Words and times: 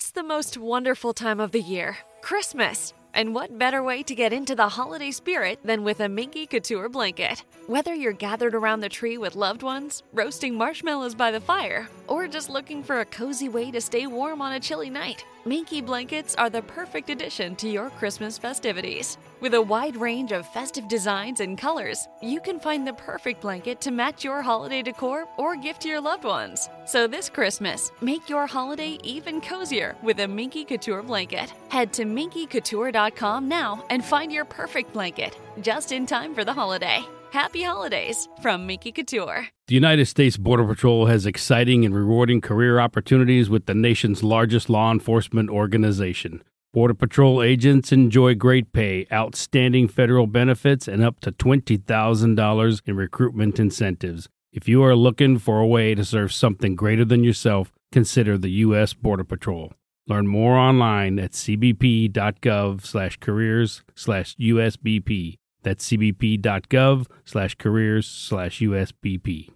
It's 0.00 0.10
the 0.12 0.22
most 0.22 0.56
wonderful 0.56 1.12
time 1.12 1.40
of 1.40 1.50
the 1.50 1.60
year, 1.60 1.98
Christmas. 2.20 2.94
And 3.14 3.34
what 3.34 3.58
better 3.58 3.82
way 3.82 4.04
to 4.04 4.14
get 4.14 4.32
into 4.32 4.54
the 4.54 4.68
holiday 4.68 5.10
spirit 5.10 5.58
than 5.64 5.82
with 5.82 5.98
a 5.98 6.08
Minky 6.08 6.46
Couture 6.46 6.88
blanket? 6.88 7.42
Whether 7.66 7.96
you're 7.96 8.12
gathered 8.12 8.54
around 8.54 8.78
the 8.78 8.88
tree 8.88 9.18
with 9.18 9.34
loved 9.34 9.64
ones, 9.64 10.04
roasting 10.12 10.54
marshmallows 10.54 11.16
by 11.16 11.32
the 11.32 11.40
fire, 11.40 11.88
or 12.06 12.28
just 12.28 12.48
looking 12.48 12.84
for 12.84 13.00
a 13.00 13.06
cozy 13.06 13.48
way 13.48 13.72
to 13.72 13.80
stay 13.80 14.06
warm 14.06 14.40
on 14.40 14.52
a 14.52 14.60
chilly 14.60 14.88
night, 14.88 15.24
Minky 15.44 15.80
blankets 15.80 16.36
are 16.36 16.48
the 16.48 16.62
perfect 16.62 17.10
addition 17.10 17.56
to 17.56 17.68
your 17.68 17.90
Christmas 17.90 18.38
festivities. 18.38 19.18
With 19.40 19.54
a 19.54 19.62
wide 19.62 19.94
range 19.94 20.32
of 20.32 20.48
festive 20.48 20.88
designs 20.88 21.38
and 21.38 21.56
colors, 21.56 22.08
you 22.20 22.40
can 22.40 22.58
find 22.58 22.84
the 22.84 22.92
perfect 22.94 23.40
blanket 23.40 23.80
to 23.82 23.92
match 23.92 24.24
your 24.24 24.42
holiday 24.42 24.82
decor 24.82 25.26
or 25.36 25.54
gift 25.54 25.82
to 25.82 25.88
your 25.88 26.00
loved 26.00 26.24
ones. 26.24 26.68
So 26.86 27.06
this 27.06 27.28
Christmas, 27.28 27.92
make 28.00 28.28
your 28.28 28.48
holiday 28.48 28.98
even 29.04 29.40
cozier 29.40 29.94
with 30.02 30.18
a 30.18 30.26
Minky 30.26 30.64
Couture 30.64 31.04
blanket. 31.04 31.52
Head 31.68 31.92
to 31.92 32.04
minkycouture.com 32.04 33.48
now 33.48 33.84
and 33.90 34.04
find 34.04 34.32
your 34.32 34.44
perfect 34.44 34.92
blanket, 34.92 35.36
just 35.60 35.92
in 35.92 36.04
time 36.04 36.34
for 36.34 36.44
the 36.44 36.52
holiday. 36.52 37.04
Happy 37.30 37.62
holidays 37.62 38.28
from 38.42 38.66
Minky 38.66 38.90
Couture. 38.90 39.46
The 39.68 39.74
United 39.74 40.06
States 40.06 40.36
Border 40.36 40.66
Patrol 40.66 41.06
has 41.06 41.26
exciting 41.26 41.84
and 41.84 41.94
rewarding 41.94 42.40
career 42.40 42.80
opportunities 42.80 43.48
with 43.48 43.66
the 43.66 43.74
nation's 43.74 44.24
largest 44.24 44.68
law 44.68 44.90
enforcement 44.90 45.48
organization. 45.48 46.42
Border 46.74 46.94
Patrol 46.94 47.42
agents 47.42 47.92
enjoy 47.92 48.34
great 48.34 48.74
pay, 48.74 49.06
outstanding 49.10 49.88
federal 49.88 50.26
benefits, 50.26 50.86
and 50.86 51.02
up 51.02 51.18
to 51.20 51.32
$20,000 51.32 52.80
in 52.84 52.96
recruitment 52.96 53.58
incentives. 53.58 54.28
If 54.52 54.68
you 54.68 54.82
are 54.84 54.94
looking 54.94 55.38
for 55.38 55.60
a 55.60 55.66
way 55.66 55.94
to 55.94 56.04
serve 56.04 56.30
something 56.30 56.76
greater 56.76 57.06
than 57.06 57.24
yourself, 57.24 57.72
consider 57.90 58.36
the 58.36 58.50
U.S. 58.66 58.92
Border 58.92 59.24
Patrol. 59.24 59.72
Learn 60.06 60.26
more 60.26 60.56
online 60.56 61.18
at 61.18 61.32
cbp.gov 61.32 62.84
slash 62.84 63.16
careers 63.18 63.82
slash 63.94 64.36
USBP. 64.36 65.36
That's 65.62 65.88
cbp.gov 65.88 67.06
slash 67.24 67.54
careers 67.54 68.06
slash 68.06 68.60
USBP. 68.60 69.50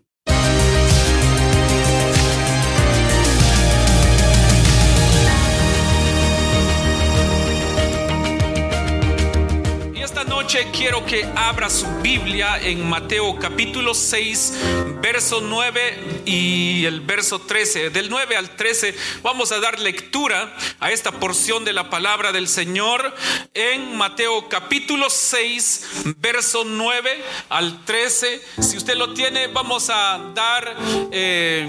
Noche 10.53 10.71
quiero 10.71 11.07
que 11.07 11.25
abra 11.35 11.71
su 11.71 11.87
Biblia 12.03 12.59
en 12.61 12.87
Mateo 12.87 13.39
capítulo 13.39 13.95
6, 13.95 14.53
verso 15.01 15.41
9 15.41 16.23
y 16.27 16.85
el 16.85 17.01
verso 17.01 17.39
13. 17.39 17.89
Del 17.89 18.11
9 18.11 18.37
al 18.37 18.55
13 18.55 18.95
vamos 19.23 19.51
a 19.51 19.61
dar 19.61 19.79
lectura 19.79 20.55
a 20.79 20.93
esta 20.93 21.11
porción 21.13 21.65
de 21.65 21.73
la 21.73 21.89
palabra 21.89 22.33
del 22.33 22.49
Señor 22.49 23.15
en 23.55 23.97
Mateo 23.97 24.51
capítulo 24.51 25.09
6, 25.09 26.17
verso 26.19 26.65
9 26.67 27.25
al 27.49 27.83
13. 27.87 28.43
Si 28.61 28.77
usted 28.77 28.97
lo 28.97 29.15
tiene, 29.15 29.47
vamos 29.47 29.89
a 29.89 30.21
dar, 30.35 30.77
eh, 31.13 31.67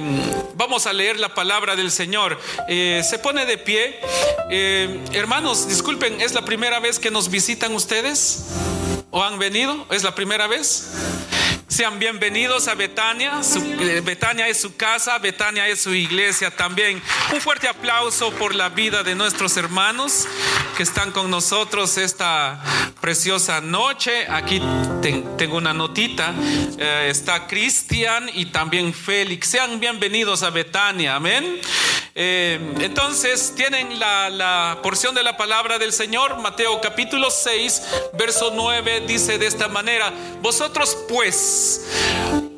vamos 0.56 0.88
a 0.88 0.94
leer 0.94 1.22
la 1.22 1.34
palabra 1.34 1.78
del 1.78 1.90
Señor. 1.90 2.38
Eh, 2.68 3.02
se 3.10 3.18
pone 3.18 3.46
de 3.46 3.58
pie. 3.58 3.98
Eh, 4.50 5.00
hermanos, 5.14 5.70
disculpen, 5.70 6.20
¿es 6.20 6.34
la 6.34 6.44
primera 6.44 6.82
vez 6.82 7.00
que 7.00 7.12
nos 7.12 7.30
visitan 7.30 7.74
ustedes? 7.76 8.44
¿O 9.12 9.24
han 9.24 9.38
venido? 9.40 9.86
¿Es 9.92 10.04
la 10.04 10.16
primera 10.16 10.48
vez? 10.48 10.92
Sean 11.68 11.98
bienvenidos 11.98 12.68
a 12.68 12.76
Betania. 12.76 13.42
Eh, 13.80 14.02
Betania 14.06 14.48
es 14.48 14.62
su 14.62 14.76
casa, 14.76 15.18
Betania 15.18 15.68
es 15.68 15.82
su 15.82 15.94
iglesia 15.94 16.52
también. 16.52 17.02
Un 17.34 17.42
fuerte 17.42 17.68
aplauso 17.68 18.32
por 18.34 18.54
la 18.54 18.70
vida 18.70 19.02
de 19.02 19.16
nuestros 19.16 19.58
hermanos 19.58 20.28
que 20.78 20.84
están 20.84 21.12
con 21.12 21.32
nosotros 21.32 21.98
esta 21.98 22.62
preciosa 23.02 23.60
noche. 23.60 24.28
Aquí 24.30 24.62
ten- 25.02 25.36
tengo 25.38 25.58
una 25.58 25.74
notita. 25.74 26.34
Eh, 26.78 27.08
está 27.10 27.48
Cristian 27.48 28.30
y 28.34 28.48
también 28.48 28.94
Félix. 28.94 29.48
Sean 29.48 29.80
bienvenidos 29.80 30.44
a 30.44 30.52
Betania. 30.52 31.16
Amén. 31.16 31.60
Eh, 32.16 32.60
entonces 32.80 33.54
tienen 33.56 34.00
la, 34.00 34.30
la 34.30 34.80
porción 34.84 35.16
de 35.16 35.24
la 35.24 35.36
palabra 35.36 35.80
del 35.80 35.92
Señor, 35.92 36.38
Mateo 36.40 36.80
capítulo 36.80 37.32
6, 37.32 37.82
verso 38.14 38.52
9, 38.54 39.06
dice 39.08 39.40
de 39.40 39.48
esta 39.48 39.68
manera, 39.68 40.14
vosotros 40.40 40.96
pues 41.10 41.88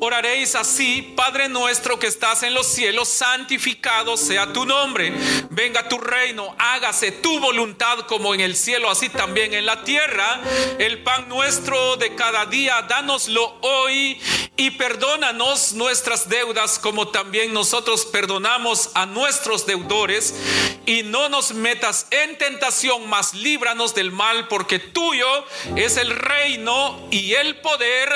oraréis 0.00 0.54
así, 0.54 1.14
Padre 1.16 1.48
nuestro 1.48 1.98
que 1.98 2.06
estás 2.06 2.42
en 2.42 2.54
los 2.54 2.66
cielos, 2.66 3.08
santificado 3.08 4.16
sea 4.16 4.52
tu 4.52 4.64
nombre, 4.64 5.12
venga 5.50 5.88
tu 5.88 5.98
reino, 5.98 6.54
hágase 6.58 7.12
tu 7.12 7.40
voluntad 7.40 8.00
como 8.06 8.34
en 8.34 8.40
el 8.40 8.56
cielo, 8.56 8.90
así 8.90 9.08
también 9.08 9.54
en 9.54 9.66
la 9.66 9.82
tierra, 9.84 10.40
el 10.78 11.02
pan 11.02 11.28
nuestro 11.28 11.96
de 11.96 12.14
cada 12.14 12.46
día, 12.46 12.82
dánoslo 12.82 13.56
hoy 13.62 14.20
y 14.56 14.70
perdónanos 14.72 15.74
nuestras 15.74 16.28
deudas 16.28 16.78
como 16.78 17.08
también 17.08 17.52
nosotros 17.52 18.06
perdonamos 18.06 18.90
a 18.94 19.06
nuestros 19.06 19.66
deudores. 19.66 20.34
Y 20.86 21.02
no 21.02 21.28
nos 21.28 21.52
metas 21.52 22.06
en 22.10 22.38
tentación, 22.38 23.08
mas 23.08 23.34
líbranos 23.34 23.94
del 23.94 24.12
mal, 24.12 24.48
porque 24.48 24.78
tuyo 24.78 25.26
es 25.74 25.96
el 25.96 26.10
reino 26.10 27.08
y 27.10 27.34
el 27.34 27.56
poder 27.56 28.08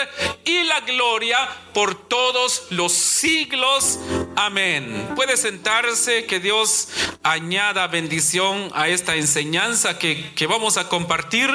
y 0.44 0.62
la 0.64 0.80
gloria 0.80 1.48
por 1.72 2.08
todos 2.08 2.64
los 2.70 2.92
siglos. 2.92 3.98
Amén. 4.36 5.12
Puede 5.14 5.36
sentarse, 5.36 6.26
que 6.26 6.40
Dios 6.40 6.88
añada 7.22 7.86
bendición 7.86 8.70
a 8.74 8.88
esta 8.88 9.16
enseñanza 9.16 9.98
que, 9.98 10.32
que 10.34 10.46
vamos 10.46 10.76
a 10.76 10.88
compartir 10.88 11.50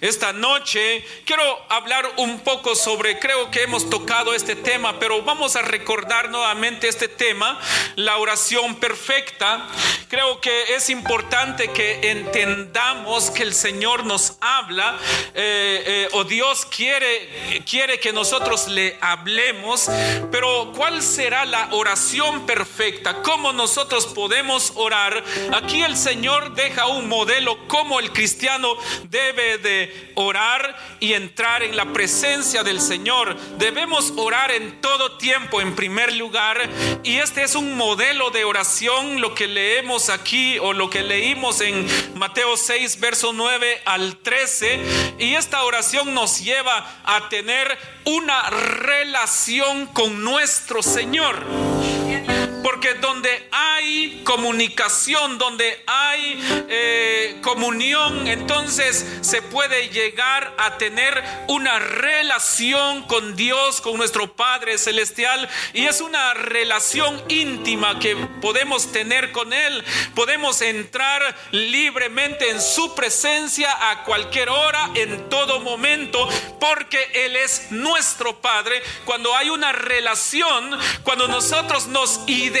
esta 0.00 0.32
noche. 0.32 1.04
Quiero 1.24 1.42
hablar 1.68 2.10
un 2.16 2.40
poco 2.40 2.74
sobre, 2.74 3.18
creo 3.18 3.50
que 3.50 3.62
hemos 3.62 3.90
tocado 3.90 4.34
este 4.34 4.56
tema, 4.56 4.98
pero 4.98 5.22
vamos 5.22 5.56
a 5.56 5.62
recordar 5.62 6.30
nuevamente 6.30 6.88
este 6.88 7.08
tema, 7.08 7.58
la 7.96 8.16
oración 8.16 8.76
perfecta. 8.76 9.66
Creo 10.08 10.40
que 10.40 10.74
es 10.74 10.90
importante 10.90 11.70
que 11.70 12.10
entendamos 12.10 13.30
que 13.30 13.42
el 13.42 13.54
Señor 13.54 14.04
nos 14.04 14.36
habla 14.40 14.98
eh, 15.34 15.82
eh, 15.86 16.08
o 16.12 16.24
Dios 16.24 16.66
quiere, 16.66 17.62
quiere 17.68 18.00
que 18.00 18.12
nosotros 18.12 18.68
le 18.68 18.98
hablemos, 19.00 19.59
pero 20.30 20.72
¿cuál 20.76 21.02
será 21.02 21.44
la 21.44 21.68
oración 21.72 22.46
perfecta? 22.46 23.22
¿Cómo 23.22 23.52
nosotros 23.52 24.06
podemos 24.06 24.72
orar? 24.76 25.22
Aquí 25.52 25.82
el 25.82 25.96
Señor 25.96 26.54
deja 26.54 26.86
un 26.86 27.08
modelo 27.08 27.66
cómo 27.68 28.00
el 28.00 28.12
cristiano 28.12 28.74
debe 29.08 29.58
de 29.58 30.12
orar 30.14 30.76
y 31.00 31.14
entrar 31.14 31.62
en 31.62 31.76
la 31.76 31.92
presencia 31.92 32.62
del 32.62 32.80
Señor. 32.80 33.36
Debemos 33.58 34.12
orar 34.16 34.50
en 34.50 34.80
todo 34.80 35.16
tiempo 35.16 35.60
en 35.60 35.74
primer 35.74 36.14
lugar 36.14 36.58
y 37.02 37.16
este 37.16 37.42
es 37.42 37.54
un 37.54 37.76
modelo 37.76 38.30
de 38.30 38.44
oración, 38.44 39.20
lo 39.20 39.34
que 39.34 39.46
leemos 39.46 40.08
aquí 40.10 40.58
o 40.58 40.72
lo 40.72 40.90
que 40.90 41.02
leímos 41.02 41.60
en 41.60 41.86
Mateo 42.14 42.56
6, 42.56 43.00
verso 43.00 43.32
9 43.32 43.82
al 43.84 44.16
13. 44.18 45.16
Y 45.18 45.34
esta 45.34 45.62
oración 45.64 46.14
nos 46.14 46.40
lleva 46.40 47.00
a 47.04 47.28
tener 47.28 47.78
una 48.04 48.50
relación 48.50 49.49
con 49.92 50.22
nuestro 50.22 50.80
Señor. 50.80 51.44
Porque 52.70 52.94
donde 52.94 53.48
hay 53.50 54.20
comunicación, 54.22 55.38
donde 55.38 55.82
hay 55.88 56.38
eh, 56.68 57.38
comunión, 57.42 58.28
entonces 58.28 59.04
se 59.22 59.42
puede 59.42 59.88
llegar 59.88 60.54
a 60.56 60.78
tener 60.78 61.20
una 61.48 61.80
relación 61.80 63.02
con 63.08 63.34
Dios, 63.34 63.80
con 63.80 63.96
nuestro 63.96 64.36
Padre 64.36 64.78
Celestial. 64.78 65.48
Y 65.72 65.86
es 65.86 66.00
una 66.00 66.32
relación 66.34 67.20
íntima 67.26 67.98
que 67.98 68.14
podemos 68.40 68.92
tener 68.92 69.32
con 69.32 69.52
Él. 69.52 69.84
Podemos 70.14 70.62
entrar 70.62 71.34
libremente 71.50 72.50
en 72.50 72.62
su 72.62 72.94
presencia 72.94 73.90
a 73.90 74.04
cualquier 74.04 74.48
hora, 74.48 74.90
en 74.94 75.28
todo 75.28 75.58
momento, 75.58 76.28
porque 76.60 77.10
Él 77.14 77.34
es 77.34 77.72
nuestro 77.72 78.40
Padre. 78.40 78.80
Cuando 79.04 79.34
hay 79.34 79.50
una 79.50 79.72
relación, 79.72 80.78
cuando 81.02 81.26
nosotros 81.26 81.88
nos 81.88 82.20
identificamos 82.28 82.59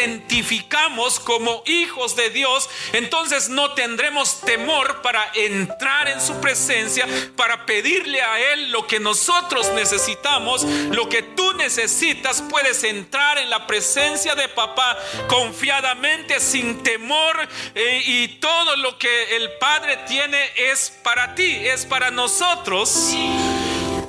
como 1.24 1.62
hijos 1.66 2.16
de 2.16 2.30
Dios, 2.30 2.68
entonces 2.92 3.48
no 3.48 3.74
tendremos 3.74 4.40
temor 4.40 5.02
para 5.02 5.30
entrar 5.34 6.08
en 6.08 6.20
su 6.20 6.40
presencia, 6.40 7.06
para 7.36 7.66
pedirle 7.66 8.20
a 8.22 8.52
Él 8.52 8.70
lo 8.70 8.86
que 8.86 9.00
nosotros 9.00 9.70
necesitamos, 9.74 10.62
lo 10.62 11.08
que 11.08 11.22
tú 11.22 11.52
necesitas, 11.54 12.42
puedes 12.50 12.84
entrar 12.84 13.38
en 13.38 13.50
la 13.50 13.66
presencia 13.66 14.34
de 14.34 14.48
papá 14.48 14.98
confiadamente, 15.28 16.40
sin 16.40 16.82
temor, 16.82 17.36
eh, 17.74 18.02
y 18.06 18.28
todo 18.40 18.76
lo 18.76 18.98
que 18.98 19.36
el 19.36 19.52
Padre 19.58 19.98
tiene 20.08 20.38
es 20.56 20.90
para 21.02 21.34
ti, 21.34 21.66
es 21.66 21.86
para 21.86 22.10
nosotros. 22.10 23.14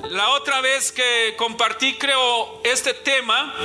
La 0.09 0.29
otra 0.31 0.61
vez 0.61 0.91
que 0.91 1.35
compartí, 1.37 1.93
creo, 1.93 2.61
este 2.63 2.93
tema, 2.93 3.55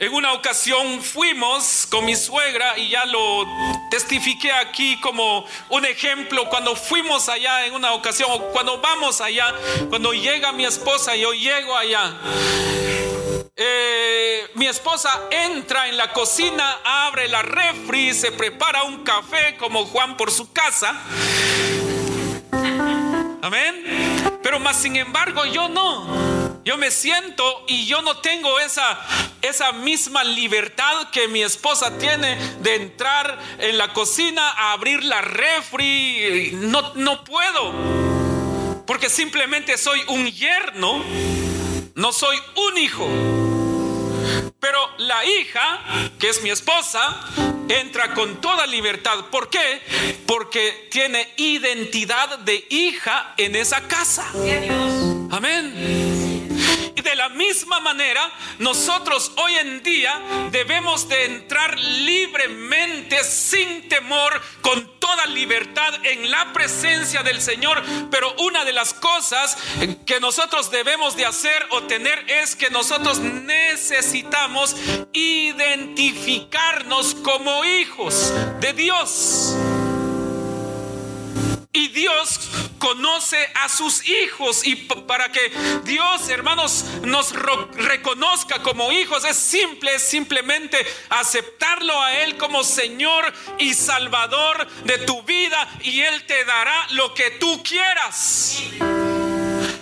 En 0.00 0.14
una 0.14 0.32
ocasión 0.32 1.02
fuimos 1.02 1.86
con 1.90 2.06
mi 2.06 2.16
suegra 2.16 2.78
y 2.78 2.88
ya 2.88 3.04
lo 3.04 3.44
testifiqué 3.90 4.50
aquí 4.50 4.98
como 4.98 5.44
un 5.68 5.84
ejemplo. 5.84 6.48
Cuando 6.48 6.74
fuimos 6.74 7.28
allá 7.28 7.66
en 7.66 7.74
una 7.74 7.92
ocasión, 7.92 8.30
o 8.32 8.44
cuando 8.46 8.80
vamos 8.80 9.20
allá, 9.20 9.54
cuando 9.90 10.14
llega 10.14 10.52
mi 10.52 10.64
esposa 10.64 11.14
yo 11.16 11.34
llego 11.34 11.76
allá. 11.76 12.14
Eh, 13.54 14.50
mi 14.54 14.68
esposa 14.68 15.10
entra 15.30 15.86
en 15.88 15.98
la 15.98 16.14
cocina, 16.14 16.78
abre 16.82 17.28
la 17.28 17.42
refri, 17.42 18.14
se 18.14 18.32
prepara 18.32 18.84
un 18.84 19.04
café 19.04 19.58
como 19.58 19.84
Juan 19.84 20.16
por 20.16 20.30
su 20.30 20.50
casa. 20.50 20.98
Amén. 23.42 23.84
Pero 24.42 24.58
más 24.60 24.78
sin 24.78 24.96
embargo 24.96 25.44
yo 25.44 25.68
no. 25.68 26.49
Yo 26.70 26.78
me 26.78 26.92
siento 26.92 27.64
y 27.66 27.84
yo 27.86 28.00
no 28.00 28.18
tengo 28.18 28.60
esa, 28.60 28.96
esa 29.42 29.72
misma 29.72 30.22
libertad 30.22 31.10
que 31.10 31.26
mi 31.26 31.42
esposa 31.42 31.98
tiene 31.98 32.36
de 32.60 32.76
entrar 32.76 33.40
en 33.58 33.76
la 33.76 33.92
cocina 33.92 34.50
a 34.50 34.70
abrir 34.74 35.02
la 35.02 35.20
refri. 35.20 36.52
No, 36.52 36.94
no 36.94 37.24
puedo. 37.24 38.84
Porque 38.86 39.08
simplemente 39.08 39.76
soy 39.78 40.00
un 40.06 40.30
yerno, 40.30 41.02
no 41.96 42.12
soy 42.12 42.38
un 42.54 42.78
hijo. 42.78 43.08
Pero 44.60 44.78
la 44.98 45.24
hija, 45.24 45.80
que 46.20 46.28
es 46.28 46.40
mi 46.40 46.50
esposa, 46.50 47.20
entra 47.68 48.14
con 48.14 48.40
toda 48.40 48.68
libertad. 48.68 49.24
¿Por 49.32 49.50
qué? 49.50 49.82
Porque 50.24 50.86
tiene 50.88 51.34
identidad 51.36 52.38
de 52.38 52.64
hija 52.70 53.34
en 53.38 53.56
esa 53.56 53.88
casa. 53.88 54.30
Amén. 55.32 56.39
La 57.20 57.28
misma 57.28 57.80
manera, 57.80 58.32
nosotros 58.60 59.32
hoy 59.36 59.54
en 59.56 59.82
día 59.82 60.22
debemos 60.50 61.06
de 61.06 61.26
entrar 61.26 61.78
libremente, 61.78 63.22
sin 63.24 63.90
temor, 63.90 64.40
con 64.62 64.98
toda 64.98 65.26
libertad 65.26 65.96
en 66.02 66.30
la 66.30 66.50
presencia 66.54 67.22
del 67.22 67.42
Señor. 67.42 67.82
Pero 68.10 68.34
una 68.38 68.64
de 68.64 68.72
las 68.72 68.94
cosas 68.94 69.58
que 70.06 70.18
nosotros 70.18 70.70
debemos 70.70 71.14
de 71.14 71.26
hacer 71.26 71.66
o 71.72 71.82
tener 71.82 72.24
es 72.26 72.56
que 72.56 72.70
nosotros 72.70 73.18
necesitamos 73.18 74.74
identificarnos 75.12 77.14
como 77.16 77.66
hijos 77.66 78.32
de 78.60 78.72
Dios. 78.72 79.54
Y 81.72 81.86
Dios 81.88 82.50
conoce 82.80 83.38
a 83.62 83.68
sus 83.68 84.04
hijos 84.08 84.66
y 84.66 84.74
para 84.74 85.30
que 85.30 85.52
Dios, 85.84 86.28
hermanos, 86.28 86.84
nos 87.02 87.32
reconozca 87.32 88.60
como 88.60 88.90
hijos 88.90 89.24
es 89.24 89.36
simple, 89.36 89.94
es 89.94 90.02
simplemente 90.02 90.84
aceptarlo 91.10 92.02
a 92.02 92.18
Él 92.18 92.36
como 92.38 92.64
Señor 92.64 93.32
y 93.58 93.74
Salvador 93.74 94.66
de 94.82 94.98
tu 94.98 95.22
vida 95.22 95.68
y 95.82 96.00
Él 96.00 96.26
te 96.26 96.44
dará 96.44 96.88
lo 96.90 97.14
que 97.14 97.30
tú 97.32 97.62
quieras. 97.62 98.64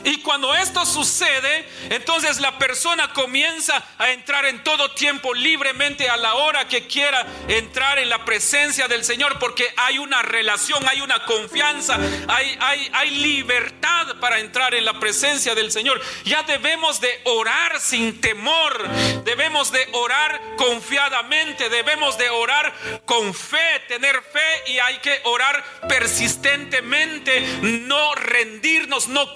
Y 0.04 0.22
cuando 0.22 0.54
esto 0.54 0.86
sucede, 0.86 1.68
entonces 1.90 2.40
la 2.40 2.58
persona 2.58 3.12
comienza 3.12 3.82
a 3.98 4.10
entrar 4.10 4.46
en 4.46 4.62
todo 4.62 4.92
tiempo 4.92 5.34
libremente 5.34 6.08
a 6.08 6.16
la 6.16 6.34
hora 6.34 6.68
que 6.68 6.86
quiera 6.86 7.26
entrar 7.48 7.98
en 7.98 8.08
la 8.08 8.24
presencia 8.24 8.88
del 8.88 9.04
Señor, 9.04 9.38
porque 9.38 9.72
hay 9.76 9.98
una 9.98 10.22
relación, 10.22 10.86
hay 10.88 11.00
una 11.00 11.24
confianza, 11.24 11.98
hay, 12.28 12.56
hay, 12.60 12.90
hay 12.92 13.10
libertad 13.10 14.16
para 14.20 14.38
entrar 14.38 14.74
en 14.74 14.84
la 14.84 14.98
presencia 15.00 15.54
del 15.54 15.72
Señor. 15.72 16.00
Ya 16.24 16.42
debemos 16.42 17.00
de 17.00 17.20
orar 17.24 17.80
sin 17.80 18.20
temor, 18.20 18.88
debemos 19.24 19.72
de 19.72 19.88
orar 19.92 20.40
confiadamente, 20.56 21.68
debemos 21.68 22.16
de 22.18 22.30
orar 22.30 22.72
con 23.04 23.34
fe, 23.34 23.80
tener 23.88 24.22
fe 24.22 24.72
y 24.72 24.78
hay 24.78 24.98
que 24.98 25.20
orar 25.24 25.64
persistentemente, 25.88 27.40
no 27.62 28.14
rendirnos, 28.14 29.08
no 29.08 29.32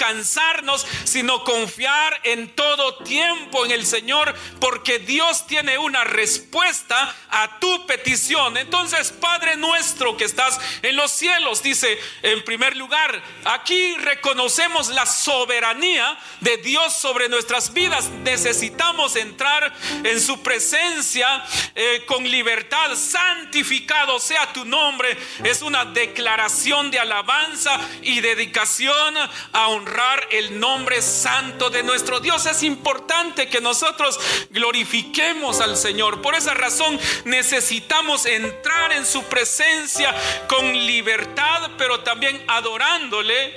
sino 1.04 1.44
confiar 1.44 2.20
en 2.24 2.54
todo 2.54 2.96
tiempo 3.04 3.64
en 3.64 3.72
el 3.72 3.86
Señor, 3.86 4.34
porque 4.60 4.98
Dios 4.98 5.46
tiene 5.46 5.78
una 5.78 6.04
respuesta 6.04 7.14
a 7.30 7.58
tu 7.58 7.86
petición. 7.86 8.56
Entonces, 8.56 9.12
Padre 9.12 9.56
nuestro 9.56 10.16
que 10.16 10.24
estás 10.24 10.60
en 10.82 10.96
los 10.96 11.10
cielos, 11.10 11.62
dice 11.62 11.98
en 12.22 12.44
primer 12.44 12.76
lugar, 12.76 13.22
aquí 13.44 13.94
reconocemos 13.96 14.88
la 14.88 15.06
soberanía 15.06 16.18
de 16.40 16.56
Dios 16.58 16.94
sobre 16.94 17.28
nuestras 17.28 17.72
vidas. 17.72 18.08
Necesitamos 18.24 19.16
entrar 19.16 19.72
en 20.04 20.20
su 20.20 20.42
presencia 20.42 21.44
eh, 21.74 22.04
con 22.06 22.24
libertad. 22.24 22.94
Santificado 22.96 24.18
sea 24.18 24.52
tu 24.52 24.64
nombre. 24.64 25.16
Es 25.44 25.62
una 25.62 25.84
declaración 25.84 26.90
de 26.90 26.98
alabanza 26.98 27.78
y 28.02 28.20
dedicación 28.20 29.16
a 29.52 29.68
honrar 29.68 30.26
el 30.30 30.41
nombre 30.50 31.00
santo 31.00 31.70
de 31.70 31.82
nuestro 31.82 32.20
Dios. 32.20 32.46
Es 32.46 32.62
importante 32.62 33.48
que 33.48 33.60
nosotros 33.60 34.18
glorifiquemos 34.50 35.60
al 35.60 35.76
Señor. 35.76 36.22
Por 36.22 36.34
esa 36.34 36.54
razón 36.54 36.98
necesitamos 37.24 38.26
entrar 38.26 38.92
en 38.92 39.06
su 39.06 39.22
presencia 39.24 40.14
con 40.48 40.72
libertad, 40.72 41.70
pero 41.78 42.00
también 42.00 42.42
adorándole 42.48 43.52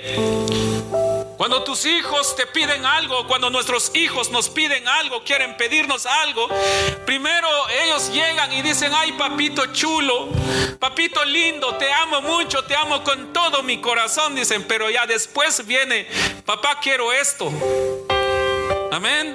cuando 1.36 1.62
tus 1.62 1.84
hijos 1.84 2.34
te 2.34 2.46
piden 2.46 2.84
algo, 2.86 3.26
cuando 3.26 3.50
nuestros 3.50 3.94
hijos 3.94 4.30
nos 4.30 4.48
piden 4.48 4.88
algo, 4.88 5.22
quieren 5.22 5.56
pedirnos 5.56 6.06
algo, 6.06 6.48
primero 7.04 7.48
ellos 7.84 8.10
llegan 8.10 8.52
y 8.52 8.62
dicen, 8.62 8.92
ay 8.94 9.12
papito 9.12 9.66
chulo, 9.72 10.28
papito 10.78 11.24
lindo, 11.24 11.74
te 11.76 11.92
amo 11.92 12.22
mucho, 12.22 12.64
te 12.64 12.74
amo 12.74 13.04
con 13.04 13.32
todo 13.32 13.62
mi 13.62 13.80
corazón, 13.80 14.34
dicen, 14.34 14.64
pero 14.66 14.88
ya 14.90 15.06
después 15.06 15.66
viene, 15.66 16.06
papá 16.44 16.78
quiero 16.80 17.12
esto. 17.12 17.52
Amén. 18.90 19.34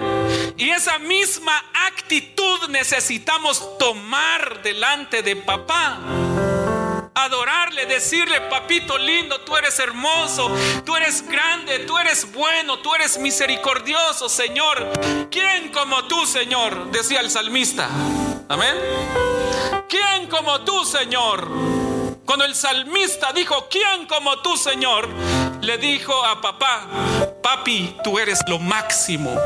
Y 0.57 0.69
esa 0.69 0.97
misma 0.97 1.63
actitud 1.87 2.69
necesitamos 2.69 3.77
tomar 3.77 4.63
delante 4.63 5.21
de 5.21 5.35
papá 5.35 5.99
adorarle, 7.13 7.85
decirle, 7.85 8.41
papito 8.41 8.97
lindo, 8.97 9.41
tú 9.41 9.55
eres 9.57 9.77
hermoso, 9.79 10.51
tú 10.85 10.95
eres 10.95 11.27
grande, 11.27 11.79
tú 11.79 11.97
eres 11.97 12.31
bueno, 12.31 12.79
tú 12.79 12.93
eres 12.95 13.17
misericordioso, 13.17 14.29
Señor. 14.29 14.91
¿Quién 15.29 15.71
como 15.71 16.03
tú, 16.05 16.25
Señor? 16.25 16.91
Decía 16.91 17.19
el 17.19 17.29
salmista. 17.29 17.89
Amén. 18.47 18.75
¿Quién 19.87 20.27
como 20.27 20.61
tú, 20.61 20.85
Señor? 20.85 21.47
Cuando 22.25 22.45
el 22.45 22.55
salmista 22.55 23.33
dijo, 23.33 23.67
¿quién 23.69 24.05
como 24.07 24.39
tú, 24.39 24.55
Señor? 24.55 25.09
Le 25.61 25.77
dijo 25.77 26.23
a 26.23 26.39
papá, 26.39 26.87
papi, 27.43 27.97
tú 28.03 28.17
eres 28.17 28.39
lo 28.47 28.57
máximo. 28.57 29.37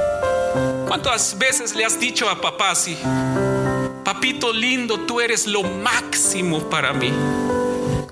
¿Cuántas 0.88 1.38
veces 1.38 1.76
le 1.76 1.84
has 1.84 2.00
dicho 2.00 2.30
a 2.30 2.40
papá 2.40 2.72
así? 2.72 2.98
Papito 4.04 4.54
lindo, 4.54 5.00
tú 5.00 5.20
eres 5.20 5.48
lo 5.48 5.64
máximo 5.64 6.70
para 6.70 6.94
mí. 6.94 7.12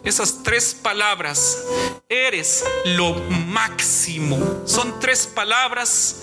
Esas 0.03 0.43
tres 0.43 0.75
palabras, 0.75 1.63
eres 2.10 2.65
lo 2.83 3.13
máximo. 3.13 4.63
Son 4.65 5.00
tres 5.00 5.25
palabras 5.27 6.22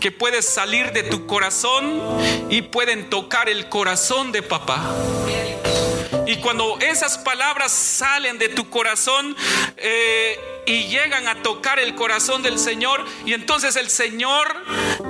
que 0.00 0.10
puedes 0.10 0.46
salir 0.46 0.92
de 0.92 1.02
tu 1.02 1.26
corazón 1.26 2.00
y 2.48 2.62
pueden 2.62 3.10
tocar 3.10 3.50
el 3.50 3.68
corazón 3.68 4.32
de 4.32 4.42
papá. 4.42 4.94
Y 6.26 6.36
cuando 6.36 6.78
esas 6.80 7.18
palabras 7.18 7.70
salen 7.70 8.38
de 8.38 8.48
tu 8.48 8.70
corazón 8.70 9.36
eh, 9.76 10.62
y 10.66 10.84
llegan 10.84 11.28
a 11.28 11.42
tocar 11.42 11.78
el 11.78 11.94
corazón 11.94 12.42
del 12.42 12.58
Señor, 12.58 13.04
y 13.26 13.34
entonces 13.34 13.76
el 13.76 13.90
Señor 13.90 14.48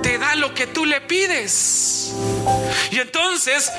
te 0.01 0.17
da 0.17 0.35
lo 0.35 0.53
que 0.53 0.67
tú 0.67 0.85
le 0.85 0.99
pides. 0.99 2.13
Y 2.91 2.99
entonces 2.99 3.71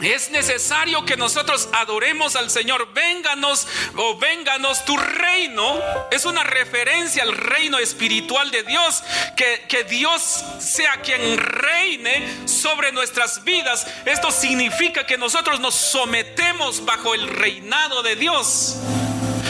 es 0.00 0.30
necesario 0.30 1.04
que 1.04 1.16
nosotros 1.16 1.68
adoremos 1.72 2.36
al 2.36 2.50
Señor. 2.50 2.92
Vénganos 2.92 3.66
o 3.96 4.18
vénganos 4.18 4.84
tu 4.84 4.96
reino. 4.96 5.80
Es 6.10 6.24
una 6.26 6.44
referencia 6.44 7.22
al 7.22 7.32
reino 7.32 7.78
espiritual 7.78 8.50
de 8.50 8.62
Dios. 8.62 9.02
Que, 9.36 9.64
que 9.68 9.84
Dios 9.84 10.44
sea 10.58 11.00
quien 11.00 11.38
reine 11.38 12.46
sobre 12.46 12.92
nuestras 12.92 13.42
vidas. 13.44 13.86
Esto 14.04 14.30
significa 14.30 15.06
que 15.06 15.16
nosotros 15.16 15.60
nos 15.60 15.74
sometemos 15.74 16.84
bajo 16.84 17.14
el 17.14 17.26
reinado 17.28 18.02
de 18.02 18.16
Dios 18.16 18.76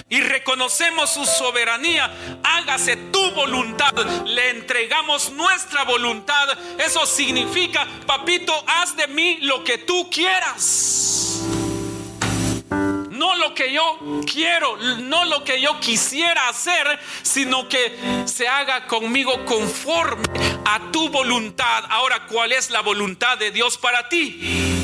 y 0.09 0.21
reconocemos 0.21 1.11
su 1.11 1.27
soberanía, 1.27 2.11
hágase 2.45 2.97
tu 2.97 3.33
voluntad, 3.33 3.93
le 4.25 4.51
entregamos 4.51 5.33
nuestra 5.33 5.83
voluntad. 5.83 6.57
Eso 6.79 7.05
significa, 7.07 7.87
papito, 8.07 8.53
haz 8.69 8.97
de 8.97 9.09
mí 9.09 9.39
lo 9.43 9.65
que 9.65 9.79
tú 9.79 10.09
quieras. 10.09 11.43
No 13.11 13.35
lo 13.35 13.55
que 13.55 13.73
yo 13.73 13.99
quiero, 14.31 14.77
no 14.99 15.25
lo 15.25 15.43
que 15.43 15.61
yo 15.61 15.81
quisiera 15.81 16.49
hacer, 16.49 17.01
sino 17.23 17.69
que 17.69 18.23
se 18.27 18.47
haga 18.47 18.87
conmigo 18.87 19.45
conforme 19.45 20.23
a 20.65 20.93
tu 20.93 21.09
voluntad. 21.09 21.85
Ahora, 21.89 22.27
¿cuál 22.27 22.53
es 22.53 22.71
la 22.71 22.83
voluntad 22.83 23.39
de 23.39 23.51
Dios 23.51 23.77
para 23.77 24.09
ti? 24.09 24.76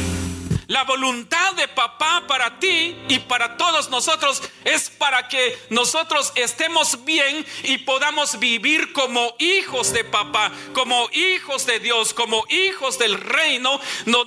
La 0.72 0.84
voluntad 0.84 1.52
de 1.52 1.68
papá 1.68 2.24
para 2.26 2.58
ti 2.58 2.96
y 3.06 3.18
para 3.18 3.58
todos 3.58 3.90
nosotros 3.90 4.42
es 4.64 4.88
para 4.88 5.28
que 5.28 5.58
nosotros 5.68 6.32
estemos 6.34 7.04
bien 7.04 7.44
y 7.64 7.76
podamos 7.76 8.38
vivir 8.38 8.94
como 8.94 9.34
hijos 9.38 9.92
de 9.92 10.02
papá, 10.02 10.50
como 10.72 11.10
hijos 11.12 11.66
de 11.66 11.78
Dios, 11.78 12.14
como 12.14 12.46
hijos 12.48 12.98
del 12.98 13.20
reino, 13.20 13.78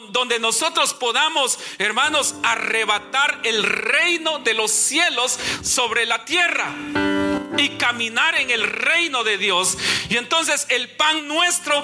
donde 0.09 0.37
nosotros 0.37 0.93
podamos, 0.93 1.57
hermanos, 1.79 2.35
arrebatar 2.43 3.39
el 3.41 3.63
reino 3.63 4.37
de 4.37 4.53
los 4.53 4.69
cielos 4.69 5.39
sobre 5.63 6.05
la 6.05 6.25
tierra 6.25 7.24
y 7.57 7.69
caminar 7.77 8.35
en 8.35 8.49
el 8.49 8.63
reino 8.63 9.23
de 9.23 9.37
Dios. 9.37 9.77
Y 10.09 10.17
entonces 10.17 10.65
el 10.69 10.89
pan 10.89 11.27
nuestro 11.27 11.83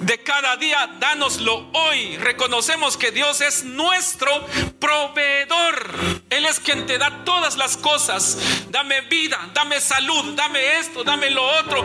de 0.00 0.18
cada 0.22 0.56
día, 0.56 0.96
dánoslo 0.98 1.68
hoy. 1.72 2.16
Reconocemos 2.18 2.96
que 2.96 3.10
Dios 3.10 3.40
es 3.40 3.64
nuestro 3.64 4.46
proveedor. 4.78 6.20
Él 6.30 6.46
es 6.46 6.60
quien 6.60 6.86
te 6.86 6.98
da 6.98 7.24
todas 7.24 7.56
las 7.56 7.76
cosas. 7.76 8.38
Dame 8.70 9.02
vida, 9.02 9.50
dame 9.52 9.80
salud, 9.80 10.34
dame 10.34 10.78
esto, 10.78 11.04
dame 11.04 11.30
lo 11.30 11.44
otro. 11.58 11.84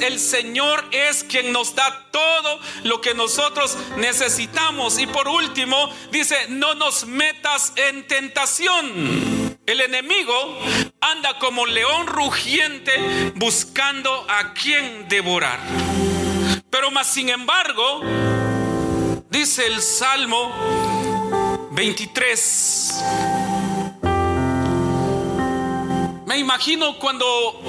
El 0.00 0.18
Señor 0.18 0.84
es 0.90 1.24
quien 1.24 1.52
nos 1.52 1.74
da 1.74 2.08
todo 2.10 2.60
lo 2.84 3.00
que 3.00 3.14
nosotros 3.14 3.76
necesitamos. 3.96 4.98
Y 4.98 5.06
por 5.06 5.28
último, 5.28 5.90
dice, 6.10 6.46
no 6.48 6.74
nos 6.74 7.06
metas 7.06 7.72
en 7.76 8.06
tentación. 8.06 9.55
El 9.66 9.80
enemigo 9.80 10.32
anda 11.00 11.40
como 11.40 11.66
león 11.66 12.06
rugiente 12.06 13.32
buscando 13.34 14.24
a 14.30 14.54
quien 14.54 15.08
devorar. 15.08 15.58
Pero 16.70 16.92
más 16.92 17.12
sin 17.12 17.30
embargo, 17.30 18.00
dice 19.28 19.66
el 19.66 19.82
Salmo 19.82 20.52
23. 21.72 22.94
Me 26.26 26.38
imagino 26.38 26.96
cuando 27.00 27.60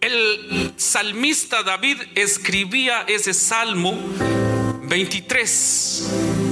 el 0.00 0.72
salmista 0.78 1.62
David 1.62 1.98
escribía 2.14 3.04
ese 3.06 3.34
Salmo 3.34 3.94
23 4.80 6.43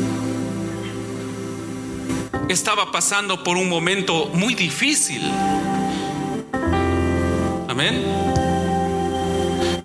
estaba 2.53 2.93
pasando 2.93 3.43
por 3.43 3.57
un 3.57 3.69
momento 3.69 4.27
muy 4.35 4.55
difícil. 4.55 5.23
Amén. 7.69 8.05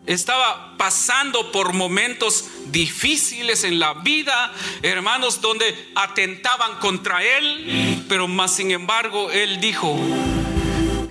Estaba 0.05 0.75
pasando 0.77 1.51
por 1.51 1.73
momentos 1.73 2.45
difíciles 2.67 3.63
en 3.63 3.79
la 3.79 3.93
vida, 3.95 4.53
hermanos, 4.81 5.41
donde 5.41 5.91
atentaban 5.95 6.79
contra 6.79 7.23
él, 7.23 8.05
pero 8.07 8.27
más 8.27 8.55
sin 8.55 8.71
embargo 8.71 9.31
él 9.31 9.59
dijo, 9.59 9.97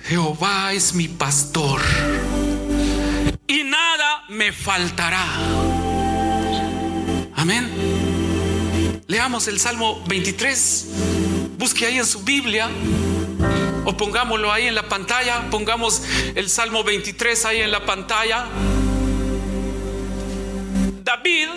Jehová 0.03 0.73
es 0.73 0.93
mi 0.93 1.07
pastor 1.07 1.81
y 3.47 3.63
nada 3.63 4.23
me 4.29 4.51
faltará. 4.51 5.25
Amén. 7.35 7.71
Leamos 9.07 9.47
el 9.47 9.59
Salmo 9.59 10.03
23. 10.07 11.16
Busque 11.57 11.87
ahí 11.87 11.97
en 11.97 12.05
su 12.05 12.21
Biblia 12.21 12.69
o 13.83 13.97
pongámoslo 13.97 14.51
ahí 14.51 14.67
en 14.67 14.75
la 14.75 14.83
pantalla. 14.83 15.49
Pongamos 15.49 16.03
el 16.35 16.49
Salmo 16.49 16.83
23 16.83 17.45
ahí 17.45 17.61
en 17.61 17.71
la 17.71 17.83
pantalla. 17.83 18.45
David, 21.03 21.47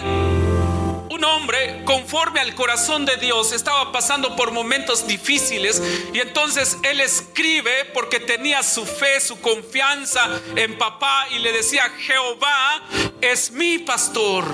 un 1.10 1.24
hombre 1.24 1.82
conforme 1.84 2.40
al 2.40 2.54
corazón 2.54 3.04
de 3.04 3.16
Dios, 3.16 3.52
estaba 3.52 3.92
pasando 3.92 4.36
por 4.36 4.52
momentos 4.52 5.06
difíciles 5.06 5.82
y 6.14 6.20
entonces 6.20 6.78
él 6.82 7.00
escribe 7.00 7.84
porque 7.92 8.20
tenía 8.20 8.62
su 8.62 8.86
fe, 8.86 9.20
su 9.20 9.38
confianza 9.40 10.40
en 10.56 10.78
papá 10.78 11.26
y 11.30 11.40
le 11.40 11.52
decía, 11.52 11.90
Jehová 11.98 12.82
es 13.20 13.50
mi 13.50 13.78
pastor, 13.78 14.46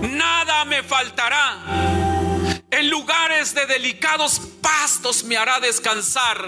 nada 0.00 0.64
me 0.66 0.82
faltará. 0.82 2.15
En 2.76 2.90
lugares 2.90 3.54
de 3.54 3.64
delicados 3.64 4.38
pastos 4.60 5.24
me 5.24 5.38
hará 5.38 5.60
descansar. 5.60 6.44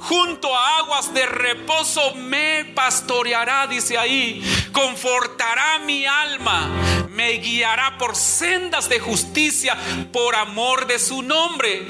Junto 0.00 0.52
a 0.52 0.78
aguas 0.78 1.14
de 1.14 1.24
reposo 1.24 2.16
me 2.16 2.64
pastoreará, 2.74 3.68
dice 3.68 3.96
ahí. 3.96 4.42
Confortará 4.72 5.78
mi 5.78 6.04
alma. 6.04 6.68
Me 7.10 7.34
guiará 7.34 7.96
por 7.96 8.16
sendas 8.16 8.88
de 8.88 8.98
justicia 8.98 9.76
por 10.12 10.34
amor 10.34 10.88
de 10.88 10.98
su 10.98 11.22
nombre. 11.22 11.86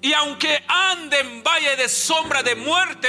Y 0.00 0.14
aunque 0.14 0.62
ande 0.66 1.20
en 1.20 1.42
valle 1.42 1.76
de 1.76 1.90
sombra 1.90 2.42
de 2.42 2.54
muerte, 2.54 3.08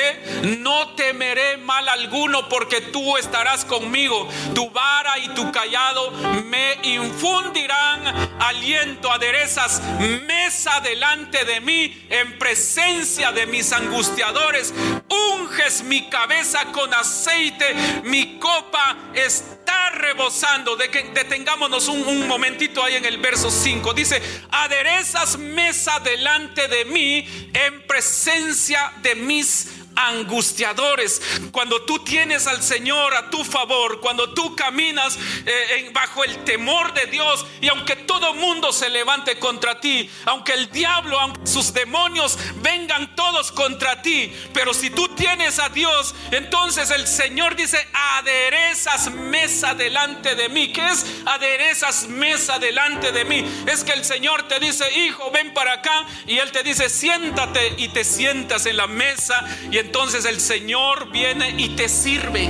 no 0.59 0.89
temeré 0.95 1.55
mal 1.55 1.87
alguno 1.87 2.49
porque 2.49 2.81
tú 2.81 3.15
estarás 3.15 3.63
conmigo. 3.63 4.27
Tu 4.53 4.69
vara 4.71 5.19
y 5.19 5.29
tu 5.29 5.51
callado 5.53 6.11
me 6.45 6.79
infundirán 6.83 8.31
aliento, 8.41 9.11
aderezas 9.11 9.81
mesa 10.01 10.79
delante 10.81 11.45
de 11.45 11.61
mí 11.61 12.05
en 12.09 12.37
presencia 12.37 13.31
de 13.31 13.45
mis 13.45 13.71
angustiadores. 13.71 14.73
Unges 15.09 15.83
mi 15.83 16.09
cabeza 16.09 16.65
con 16.71 16.93
aceite, 16.93 17.73
mi 18.03 18.39
copa 18.39 18.97
está 19.13 19.91
rebosando. 19.91 20.75
De 20.75 20.89
que 20.89 21.03
detengámonos 21.03 21.87
un, 21.87 22.05
un 22.07 22.27
momentito 22.27 22.83
ahí 22.83 22.95
en 22.95 23.05
el 23.05 23.17
verso 23.17 23.51
5. 23.51 23.93
Dice, 23.93 24.21
aderezas 24.49 25.37
mesa 25.37 25.99
delante 25.99 26.67
de 26.67 26.85
mí 26.85 27.49
en 27.53 27.85
presencia 27.87 28.93
de 29.01 29.15
mis 29.15 29.80
angustiadores. 30.07 31.21
Cuando 31.51 31.83
tú 31.83 31.99
tienes 32.03 32.47
al 32.47 32.61
Señor 32.61 33.13
a 33.15 33.29
tu 33.29 33.43
favor, 33.43 33.99
cuando 33.99 34.33
tú 34.33 34.55
caminas 34.55 35.17
eh, 35.45 35.89
bajo 35.93 36.23
el 36.23 36.43
temor 36.43 36.93
de 36.93 37.05
Dios 37.07 37.45
y 37.61 37.67
aunque 37.69 37.95
todo 37.95 38.33
mundo 38.33 38.71
se 38.71 38.89
levante 38.89 39.37
contra 39.39 39.79
ti, 39.79 40.09
aunque 40.25 40.53
el 40.53 40.71
diablo, 40.71 41.19
aunque 41.19 41.45
sus 41.45 41.73
demonios 41.73 42.37
vengan 42.57 43.15
todos 43.15 43.51
contra 43.51 44.01
ti, 44.01 44.33
pero 44.53 44.73
si 44.73 44.89
tú 44.89 45.07
tienes 45.09 45.59
a 45.59 45.69
Dios, 45.69 46.15
entonces 46.31 46.91
el 46.91 47.07
Señor 47.07 47.55
dice, 47.55 47.77
aderezas 47.93 49.11
mesa 49.11 49.73
delante 49.73 50.35
de 50.35 50.49
mí. 50.49 50.71
¿Qué 50.73 50.85
es 50.87 51.05
aderezas 51.25 52.07
mesa 52.07 52.59
delante 52.59 53.11
de 53.11 53.25
mí? 53.25 53.45
Es 53.67 53.83
que 53.83 53.93
el 53.93 54.03
Señor 54.03 54.47
te 54.47 54.59
dice, 54.59 54.85
hijo, 54.99 55.31
ven 55.31 55.53
para 55.53 55.73
acá 55.73 56.05
y 56.27 56.37
Él 56.37 56.51
te 56.51 56.63
dice, 56.63 56.89
siéntate 56.89 57.75
y 57.77 57.89
te 57.89 58.03
sientas 58.03 58.65
en 58.65 58.77
la 58.77 58.87
mesa 58.87 59.45
y 59.69 59.77
entonces 59.77 59.90
el 60.25 60.39
Señor 60.39 61.11
viene 61.11 61.53
y 61.57 61.69
te 61.69 61.87
sirve. 61.87 62.49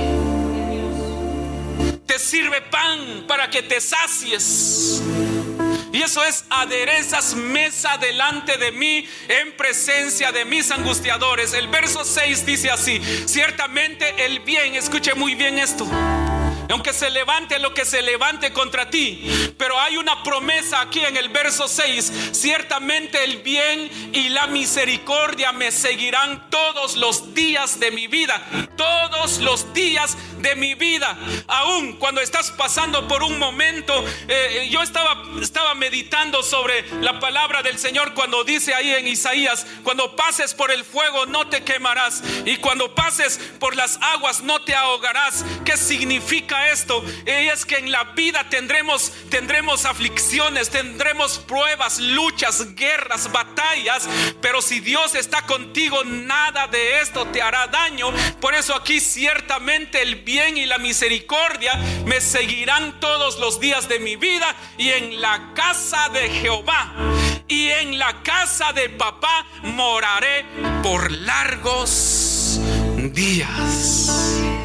Te 2.06 2.18
sirve 2.18 2.62
pan 2.62 3.24
para 3.26 3.50
que 3.50 3.62
te 3.62 3.80
sacies. 3.80 5.02
Y 5.92 6.02
eso 6.02 6.24
es 6.24 6.44
aderezas 6.50 7.34
mesa 7.34 7.98
delante 7.98 8.56
de 8.56 8.72
mí 8.72 9.06
en 9.28 9.56
presencia 9.56 10.32
de 10.32 10.44
mis 10.44 10.70
angustiadores. 10.70 11.52
El 11.52 11.68
verso 11.68 12.04
6 12.04 12.46
dice 12.46 12.70
así, 12.70 13.00
ciertamente 13.26 14.24
el 14.24 14.40
bien, 14.40 14.74
escuche 14.74 15.14
muy 15.14 15.34
bien 15.34 15.58
esto 15.58 15.86
aunque 16.68 16.92
se 16.92 17.10
levante 17.10 17.58
lo 17.58 17.74
que 17.74 17.84
se 17.84 18.02
levante 18.02 18.52
contra 18.52 18.90
ti. 18.90 19.52
Pero 19.58 19.78
hay 19.80 19.96
una 19.96 20.22
promesa 20.22 20.80
aquí 20.80 21.00
en 21.00 21.16
el 21.16 21.28
verso 21.28 21.68
6. 21.68 22.30
Ciertamente 22.32 23.22
el 23.24 23.38
bien 23.38 23.90
y 24.12 24.28
la 24.30 24.46
misericordia 24.46 25.52
me 25.52 25.70
seguirán 25.70 26.50
todos 26.50 26.96
los 26.96 27.34
días 27.34 27.78
de 27.78 27.90
mi 27.90 28.06
vida. 28.06 28.42
Todos 28.76 29.38
los 29.38 29.72
días 29.72 30.16
de 30.38 30.56
mi 30.56 30.74
vida. 30.74 31.16
Aún 31.46 31.98
cuando 31.98 32.20
estás 32.20 32.50
pasando 32.50 33.06
por 33.08 33.22
un 33.22 33.38
momento, 33.38 34.04
eh, 34.28 34.68
yo 34.70 34.82
estaba, 34.82 35.22
estaba 35.40 35.74
meditando 35.74 36.42
sobre 36.42 36.84
la 37.00 37.20
palabra 37.20 37.62
del 37.62 37.78
Señor 37.78 38.14
cuando 38.14 38.44
dice 38.44 38.74
ahí 38.74 38.92
en 38.92 39.06
Isaías, 39.06 39.66
cuando 39.82 40.16
pases 40.16 40.54
por 40.54 40.70
el 40.70 40.84
fuego 40.84 41.26
no 41.26 41.48
te 41.48 41.62
quemarás 41.62 42.22
y 42.44 42.56
cuando 42.56 42.94
pases 42.94 43.38
por 43.58 43.76
las 43.76 43.98
aguas 44.00 44.42
no 44.42 44.62
te 44.62 44.74
ahogarás. 44.74 45.44
¿Qué 45.64 45.76
significa 45.76 46.51
esto? 46.70 47.04
Es 47.26 47.64
que 47.64 47.76
en 47.76 47.90
la 47.90 48.04
vida 48.04 48.48
tendremos, 48.48 49.12
tendremos 49.30 49.84
aflicciones, 49.84 50.70
tendremos 50.70 51.38
pruebas, 51.38 51.98
luchas, 51.98 52.74
guerras, 52.74 53.30
batallas, 53.30 54.08
pero 54.40 54.62
si 54.62 54.80
Dios 54.80 55.14
está 55.14 55.42
contigo, 55.46 56.04
nada 56.04 56.66
de 56.66 57.00
esto 57.00 57.26
te 57.26 57.42
hará 57.42 57.66
daño. 57.66 58.12
Por 58.40 58.54
eso 58.54 58.74
aquí 58.74 59.00
ciertamente 59.00 60.02
el 60.02 60.16
bien 60.16 60.56
y 60.56 60.66
la 60.66 60.78
misericordia 60.78 61.74
me 62.06 62.20
seguirán 62.20 63.00
todos 63.00 63.38
los 63.38 63.60
días 63.60 63.88
de 63.88 63.98
mi 63.98 64.16
vida 64.16 64.54
y 64.78 64.90
en 64.90 65.20
la 65.20 65.52
casa 65.54 66.08
de 66.08 66.28
Jehová 66.28 66.92
y 67.48 67.68
en 67.68 67.98
la 67.98 68.22
casa 68.22 68.72
de 68.72 68.88
papá 68.88 69.46
moraré 69.62 70.44
por 70.82 71.10
largos 71.10 72.60
días 73.12 74.61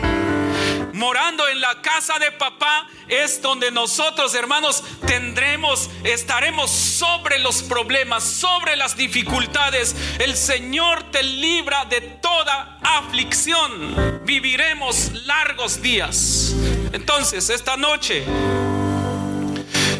morando 0.98 1.48
en 1.48 1.62
la 1.62 1.82
casa 1.82 2.20
de 2.20 2.32
papá, 2.32 2.88
es 3.08 3.42
donde 3.42 3.72
nosotros, 3.72 4.34
hermanos, 4.36 4.84
tendremos, 5.06 5.90
estaremos 6.04 6.72
sobre 6.72 7.40
los 7.40 7.64
problemas, 7.64 8.24
sobre 8.24 8.76
las 8.76 8.98
dificultades. 8.98 9.96
El 10.20 10.36
Señor 10.36 11.12
te 11.12 11.24
libra 11.24 11.86
de 11.86 12.02
toda 12.02 12.80
aflicción. 12.82 14.22
Viviremos 14.26 15.12
largos 15.26 15.82
días. 15.82 16.54
Entonces, 16.92 17.50
esta 17.50 17.78
noche, 17.78 18.26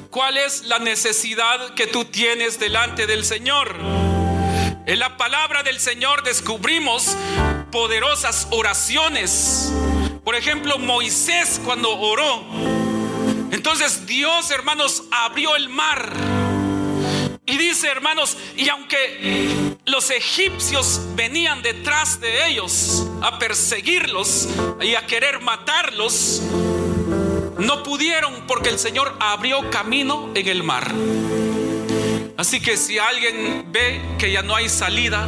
¿cuál 0.10 0.38
es 0.38 0.64
la 0.64 0.80
necesidad 0.80 1.76
que 1.76 1.88
tú 1.88 2.06
tienes 2.06 2.60
delante 2.60 3.08
del 3.08 3.24
Señor? 3.24 3.76
En 4.86 5.00
la 5.00 5.18
palabra 5.18 5.64
del 5.64 5.80
Señor 5.80 6.24
descubrimos 6.24 7.16
poderosas 7.72 8.48
oraciones. 8.52 9.72
Por 10.28 10.36
ejemplo, 10.36 10.78
Moisés 10.78 11.62
cuando 11.64 11.98
oró. 11.98 12.44
Entonces 13.50 14.06
Dios, 14.06 14.52
hermanos, 14.52 15.04
abrió 15.10 15.56
el 15.56 15.70
mar. 15.70 16.12
Y 17.46 17.58
dice, 17.58 17.88
hermanos, 17.88 18.36
y 18.58 18.68
aunque 18.68 19.78
los 19.86 20.12
egipcios 20.12 21.00
venían 21.16 21.62
detrás 21.62 22.20
de 22.20 22.46
ellos 22.46 23.08
a 23.22 23.40
perseguirlos 23.40 24.50
y 24.82 24.96
a 24.96 25.06
querer 25.08 25.40
matarlos, 25.40 26.42
no 27.58 27.84
pudieron 27.84 28.48
porque 28.48 28.68
el 28.68 28.80
Señor 28.80 29.16
abrió 29.22 29.70
camino 29.70 30.30
en 30.36 30.48
el 30.50 30.62
mar. 30.62 30.92
Así 32.36 32.60
que 32.60 32.76
si 32.76 33.00
alguien 33.00 33.72
ve 33.72 34.02
que 34.20 34.30
ya 34.30 34.42
no 34.42 34.58
hay 34.58 34.68
salida 34.68 35.26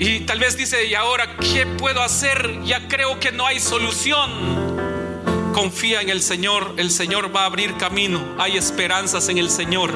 y 0.00 0.20
tal 0.20 0.38
vez 0.38 0.56
dice, 0.56 0.86
¿y 0.86 0.94
ahora 0.94 1.36
qué 1.36 1.66
puedo 1.66 2.00
hacer? 2.02 2.62
Ya 2.64 2.86
creo 2.86 3.18
que 3.18 3.32
no 3.32 3.46
hay 3.46 3.58
solución. 3.58 4.30
Confía 5.52 6.00
en 6.02 6.08
el 6.08 6.22
Señor, 6.22 6.74
el 6.76 6.92
Señor 6.92 7.34
va 7.34 7.42
a 7.42 7.46
abrir 7.46 7.76
camino. 7.76 8.36
Hay 8.38 8.56
esperanzas 8.56 9.28
en 9.28 9.38
el 9.38 9.50
Señor. 9.50 9.92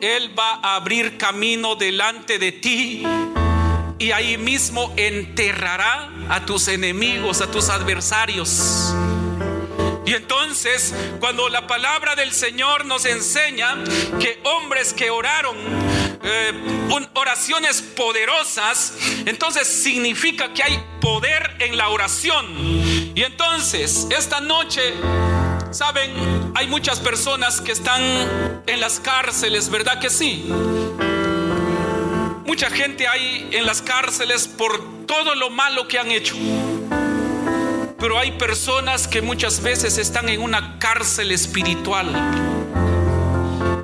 Él 0.00 0.36
va 0.36 0.54
a 0.60 0.74
abrir 0.74 1.18
camino 1.18 1.76
delante 1.76 2.38
de 2.40 2.50
ti 2.50 3.04
y 3.98 4.10
ahí 4.10 4.36
mismo 4.38 4.92
enterrará 4.96 6.10
a 6.28 6.44
tus 6.44 6.66
enemigos, 6.66 7.40
a 7.40 7.50
tus 7.50 7.68
adversarios. 7.70 8.92
Y 10.06 10.14
entonces, 10.14 10.94
cuando 11.18 11.48
la 11.48 11.66
palabra 11.66 12.14
del 12.14 12.32
Señor 12.32 12.84
nos 12.84 13.04
enseña 13.04 13.76
que 14.20 14.40
hombres 14.44 14.94
que 14.94 15.10
oraron 15.10 15.56
eh, 16.22 16.52
oraciones 17.14 17.82
poderosas, 17.82 18.94
entonces 19.26 19.66
significa 19.66 20.52
que 20.52 20.62
hay 20.62 20.82
poder 21.00 21.56
en 21.58 21.76
la 21.76 21.88
oración. 21.88 22.46
Y 23.16 23.22
entonces, 23.24 24.06
esta 24.16 24.40
noche, 24.40 24.94
saben, 25.72 26.52
hay 26.54 26.68
muchas 26.68 27.00
personas 27.00 27.60
que 27.60 27.72
están 27.72 28.00
en 28.66 28.80
las 28.80 29.00
cárceles, 29.00 29.68
¿verdad 29.70 30.00
que 30.00 30.10
sí? 30.10 30.46
Mucha 32.46 32.70
gente 32.70 33.08
hay 33.08 33.48
en 33.50 33.66
las 33.66 33.82
cárceles 33.82 34.46
por 34.46 35.04
todo 35.04 35.34
lo 35.34 35.50
malo 35.50 35.88
que 35.88 35.98
han 35.98 36.12
hecho. 36.12 36.36
Pero 37.98 38.18
hay 38.18 38.32
personas 38.32 39.08
que 39.08 39.22
muchas 39.22 39.62
veces 39.62 39.96
están 39.98 40.28
en 40.28 40.42
una 40.42 40.78
cárcel 40.78 41.32
espiritual. 41.32 42.06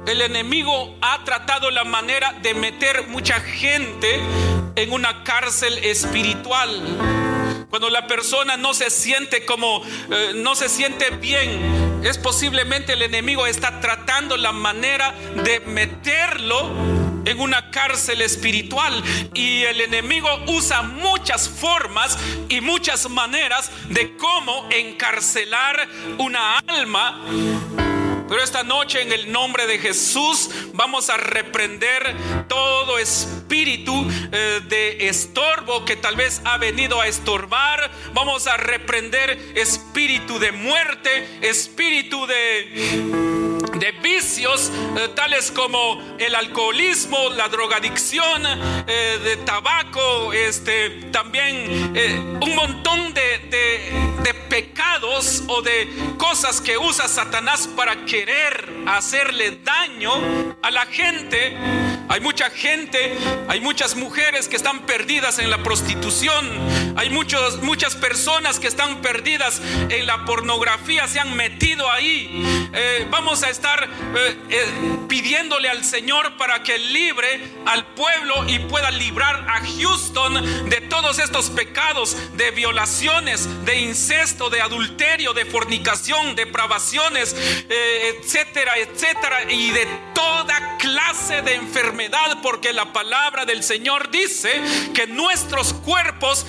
El 0.07 0.21
enemigo 0.21 0.95
ha 1.01 1.25
tratado 1.25 1.71
la 1.71 1.85
manera 1.85 2.35
de 2.43 2.53
meter 2.53 3.09
mucha 3.09 3.41
gente 3.41 4.21
en 4.77 4.93
una 4.93 5.25
cárcel 5.25 5.79
espiritual. 5.79 7.42
Cuando 7.73 7.89
la 7.89 8.07
persona 8.07 8.59
no 8.59 8.75
se 8.75 8.91
siente 8.91 9.47
como, 9.47 9.83
eh, 10.11 10.33
no 10.35 10.55
se 10.55 10.69
siente 10.69 11.09
bien, 11.09 12.03
es 12.05 12.19
posiblemente 12.19 12.93
el 12.93 13.01
enemigo 13.01 13.47
está 13.47 13.81
tratando 13.81 14.37
la 14.37 14.53
manera 14.53 15.15
de 15.43 15.61
meterlo 15.61 16.71
en 17.25 17.41
una 17.41 17.71
cárcel 17.71 18.21
espiritual 18.21 19.03
y 19.33 19.63
el 19.63 19.81
enemigo 19.81 20.29
usa 20.49 20.83
muchas 20.83 21.49
formas 21.49 22.19
y 22.51 22.61
muchas 22.61 23.09
maneras 23.09 23.71
de 23.89 24.19
cómo 24.19 24.69
encarcelar 24.71 25.89
una 26.19 26.59
alma. 26.67 27.92
Pero 28.29 28.43
esta 28.43 28.63
noche 28.63 29.03
en 29.03 29.13
el 29.13 29.31
nombre 29.31 29.67
de 29.67 29.79
Jesús 29.79 30.51
vamos 30.73 31.11
a 31.11 31.17
reprender 31.17 32.17
todo 32.49 32.99
espíritu 32.99 34.07
eh, 34.33 34.61
de 34.69 35.09
estorbo 35.09 35.85
que 35.85 35.97
tal 35.97 36.17
vez 36.17 36.41
ha 36.45 36.59
venido 36.59 37.01
a 37.01 37.07
estorbar. 37.07 37.91
Vamos 38.15 38.47
a 38.47 38.57
reprender 38.57 39.31
espíritu 39.55 40.39
de 40.39 40.53
muerte, 40.53 41.39
espíritu 41.43 42.27
de 42.27 43.33
de 43.83 43.91
vicios 43.91 44.71
eh, 44.97 45.09
tales 45.15 45.51
como 45.51 46.01
el 46.19 46.37
alcoholismo, 46.37 47.31
la 47.31 47.49
drogadicción, 47.49 48.45
eh, 48.87 49.19
de 49.25 49.37
tabaco, 49.39 50.33
este, 50.33 50.91
también 51.11 51.93
eh, 51.97 52.17
un 52.41 52.55
montón 52.55 53.13
de, 53.13 53.23
de 54.23 54.35
pecados 54.49 55.43
o 55.49 55.63
de 55.63 55.89
cosas 56.17 56.61
que 56.61 56.79
usa 56.79 57.09
Satanás 57.09 57.69
para 57.75 58.05
querer 58.13 58.69
hacerle 58.87 59.61
daño 59.65 60.13
a 60.61 60.71
la 60.71 60.85
gente. 60.85 61.57
Hay 62.11 62.21
mucha 62.21 62.51
gente, 62.51 63.17
hay 63.49 63.59
muchas 63.63 63.97
mujeres 63.97 64.49
que 64.49 64.57
están 64.57 64.85
perdidas 64.85 65.39
en 65.39 65.49
la 65.49 65.63
prostitución, 65.63 66.47
hay 67.03 67.11
muchos, 67.11 67.61
muchas 67.63 67.97
personas 67.97 68.61
que 68.61 68.69
están 68.69 69.03
perdidas 69.03 69.61
en 69.89 70.07
la 70.07 70.25
pornografía, 70.25 71.09
se 71.09 71.19
han 71.19 71.35
metido 71.37 71.91
ahí. 71.91 72.45
vamos 73.11 73.43
a 73.43 73.51
estar 73.51 73.89
eh, 74.15 74.37
eh, 74.51 74.65
pidiéndole 75.09 75.69
al 75.69 75.85
Señor 75.85 76.37
para 76.37 76.63
que 76.63 76.79
libre 76.79 77.41
al 77.67 77.87
pueblo 77.95 78.49
y 78.49 78.61
pueda 78.61 78.91
librar 78.91 79.47
a 79.49 79.61
Houston 79.61 80.69
de 80.69 80.81
todos 80.83 81.19
estos 81.19 81.51
pecados, 81.51 82.17
de 82.37 82.51
violaciones, 82.53 83.65
de 83.65 83.81
incesto, 83.81 84.49
de 84.49 84.61
adulterio, 84.61 85.33
de 85.33 85.45
fornicación, 85.45 86.37
depravaciones, 86.37 87.35
eh, 87.69 88.17
etcétera, 88.17 88.79
etcétera, 88.79 89.51
y 89.51 89.71
de 89.71 89.87
toda 90.15 90.79
clase 90.79 91.43
de 91.43 91.55
enfermedad, 91.55 92.39
porque 92.43 92.73
la 92.73 92.93
palabra 92.93 93.45
del 93.45 93.63
Señor 93.63 94.11
dice 94.11 94.63
que 94.95 95.07
nuestros 95.07 95.73
cuerpos 95.73 96.47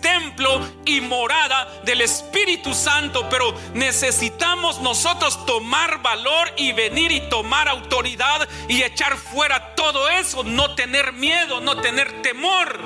templo 0.00 0.60
y 0.84 1.00
morada 1.00 1.80
del 1.84 2.00
Espíritu 2.00 2.74
Santo, 2.74 3.28
pero 3.28 3.54
necesitamos 3.74 4.80
nosotros 4.80 5.44
tomar 5.46 6.02
valor 6.02 6.52
y 6.56 6.72
venir 6.72 7.12
y 7.12 7.20
tomar 7.28 7.68
autoridad 7.68 8.48
y 8.68 8.82
echar 8.82 9.16
fuera 9.16 9.74
todo 9.74 10.08
eso, 10.08 10.44
no 10.44 10.74
tener 10.74 11.12
miedo, 11.12 11.60
no 11.60 11.76
tener 11.80 12.22
temor. 12.22 12.78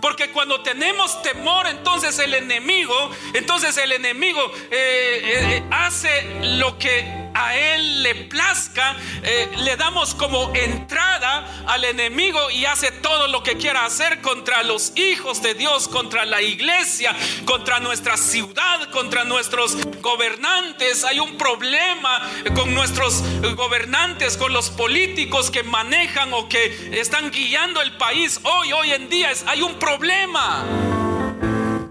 Porque 0.00 0.30
cuando 0.30 0.62
tenemos 0.62 1.20
temor, 1.22 1.66
entonces 1.66 2.18
el 2.18 2.34
enemigo, 2.34 3.10
entonces 3.34 3.76
el 3.76 3.92
enemigo 3.92 4.40
eh, 4.70 5.20
eh, 5.24 5.64
hace 5.70 6.40
lo 6.42 6.78
que 6.78 7.25
a 7.36 7.54
Él 7.54 8.02
le 8.02 8.14
plazca, 8.14 8.96
eh, 9.22 9.50
le 9.58 9.76
damos 9.76 10.14
como 10.14 10.54
entrada 10.54 11.64
al 11.66 11.84
enemigo 11.84 12.50
y 12.50 12.64
hace 12.64 12.90
todo 12.90 13.28
lo 13.28 13.42
que 13.42 13.56
quiera 13.58 13.84
hacer 13.84 14.22
contra 14.22 14.62
los 14.62 14.96
hijos 14.96 15.42
de 15.42 15.54
Dios, 15.54 15.86
contra 15.86 16.24
la 16.24 16.40
iglesia, 16.40 17.14
contra 17.44 17.78
nuestra 17.78 18.16
ciudad, 18.16 18.90
contra 18.90 19.24
nuestros 19.24 19.76
gobernantes. 20.00 21.04
Hay 21.04 21.20
un 21.20 21.36
problema 21.36 22.22
con 22.54 22.74
nuestros 22.74 23.22
gobernantes, 23.54 24.36
con 24.38 24.52
los 24.54 24.70
políticos 24.70 25.50
que 25.50 25.62
manejan 25.62 26.32
o 26.32 26.48
que 26.48 26.98
están 26.98 27.30
guiando 27.30 27.82
el 27.82 27.92
país. 27.98 28.40
Hoy, 28.44 28.72
hoy 28.72 28.92
en 28.92 29.10
día 29.10 29.30
hay 29.46 29.60
un 29.60 29.74
problema. 29.74 30.64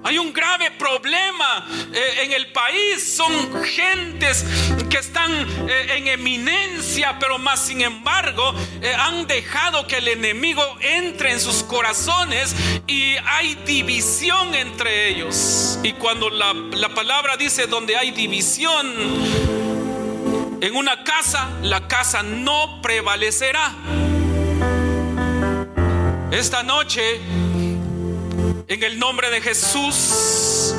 Hay 0.06 0.20
un 0.20 0.32
grave 0.32 0.70
problema 0.70 1.66
eh, 1.92 2.26
en 2.26 2.32
el 2.32 2.52
país. 2.52 3.16
Son 3.16 3.34
gentes 3.64 4.46
que 4.88 5.00
están 5.00 5.32
eh, 5.68 5.96
en 5.98 6.08
eminencia, 6.08 7.18
pero 7.20 7.40
más 7.40 7.66
sin 7.66 7.82
embargo 7.82 8.54
eh, 8.84 8.94
han 8.94 9.26
dejado 9.26 9.88
que 9.88 9.98
el 9.98 10.08
enemigo 10.08 10.62
entre 10.80 11.32
en 11.32 11.40
sus 11.40 11.64
corazones 11.64 12.56
y 12.86 13.16
hay 13.26 13.56
división 13.66 14.54
entre 14.54 15.10
ellos. 15.10 15.80
Y 15.82 15.94
cuando 15.94 16.30
la, 16.30 16.54
la 16.54 16.90
palabra 16.90 17.36
dice 17.36 17.66
donde 17.66 17.98
hay 17.98 18.12
división, 18.12 18.86
en 20.62 20.76
una 20.76 21.04
casa, 21.04 21.50
la 21.64 21.88
casa 21.88 22.22
no 22.22 22.80
prevalecerá. 22.84 23.74
Esta 26.32 26.62
noche 26.62 27.22
en 28.68 28.84
el 28.84 28.98
nombre 29.00 29.30
de 29.30 29.42
Jesús, 29.42 30.74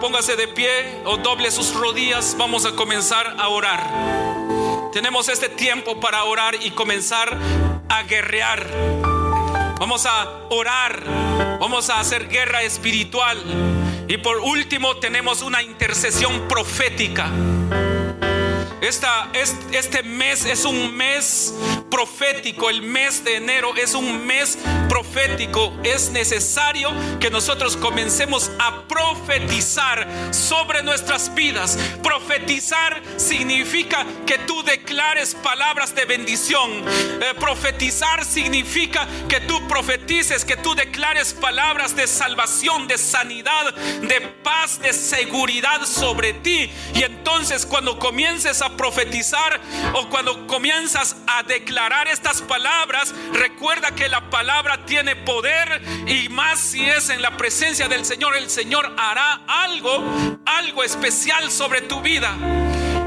póngase 0.00 0.36
de 0.36 0.48
pie 0.48 1.00
o 1.04 1.16
doble 1.16 1.50
sus 1.50 1.74
rodillas. 1.74 2.36
Vamos 2.38 2.66
a 2.66 2.72
comenzar 2.72 3.36
a 3.38 3.48
orar. 3.48 4.90
Tenemos 4.92 5.28
este 5.28 5.48
tiempo 5.48 5.98
para 6.00 6.24
orar 6.24 6.54
y 6.62 6.70
comenzar 6.72 7.36
a 7.88 8.02
guerrear. 8.02 8.66
Vamos 9.78 10.04
a 10.06 10.46
orar. 10.50 11.02
Vamos 11.58 11.88
a 11.88 12.00
hacer 12.00 12.28
guerra 12.28 12.62
espiritual. 12.62 13.38
Y 14.08 14.18
por 14.18 14.38
último 14.38 14.96
tenemos 14.96 15.42
una 15.42 15.62
intercesión 15.62 16.46
profética. 16.48 17.30
Esta, 18.82 19.30
este 19.32 20.02
mes 20.02 20.44
es 20.44 20.64
un 20.64 20.94
mes 20.94 21.54
profético, 21.92 22.70
el 22.70 22.80
mes 22.80 23.22
de 23.22 23.36
enero 23.36 23.76
es 23.76 23.92
un 23.92 24.26
mes 24.26 24.56
profético. 24.88 25.74
Es 25.84 26.08
necesario 26.08 26.90
que 27.20 27.28
nosotros 27.28 27.76
comencemos 27.76 28.50
a 28.58 28.84
profetizar 28.88 30.08
sobre 30.32 30.82
nuestras 30.82 31.34
vidas. 31.34 31.78
Profetizar 32.02 33.02
significa 33.18 34.06
que 34.26 34.38
tú 34.38 34.62
declares 34.62 35.34
palabras 35.34 35.94
de 35.94 36.06
bendición. 36.06 36.70
Eh, 36.70 37.34
profetizar 37.38 38.24
significa 38.24 39.06
que 39.28 39.40
tú 39.40 39.68
profetices, 39.68 40.46
que 40.46 40.56
tú 40.56 40.74
declares 40.74 41.34
palabras 41.34 41.94
de 41.94 42.06
salvación, 42.06 42.88
de 42.88 42.96
sanidad, 42.96 43.74
de 43.74 44.20
paz, 44.42 44.80
de 44.80 44.94
seguridad 44.94 45.84
sobre 45.84 46.32
ti. 46.32 46.70
Y 46.94 47.02
entonces 47.02 47.66
cuando 47.66 47.98
comiences 47.98 48.62
a 48.62 48.78
profetizar 48.78 49.60
o 49.92 50.08
cuando 50.08 50.46
comienzas 50.46 51.16
a 51.26 51.42
declarar 51.42 51.81
estas 52.12 52.42
palabras, 52.42 53.12
recuerda 53.32 53.90
que 53.90 54.08
la 54.08 54.30
palabra 54.30 54.84
tiene 54.86 55.16
poder 55.16 55.82
y 56.06 56.28
más 56.28 56.60
si 56.60 56.88
es 56.88 57.10
en 57.10 57.20
la 57.20 57.36
presencia 57.36 57.88
del 57.88 58.04
Señor, 58.04 58.36
el 58.36 58.48
Señor 58.48 58.94
hará 58.96 59.40
algo, 59.48 60.04
algo 60.46 60.84
especial 60.84 61.50
sobre 61.50 61.82
tu 61.82 62.00
vida. 62.00 62.36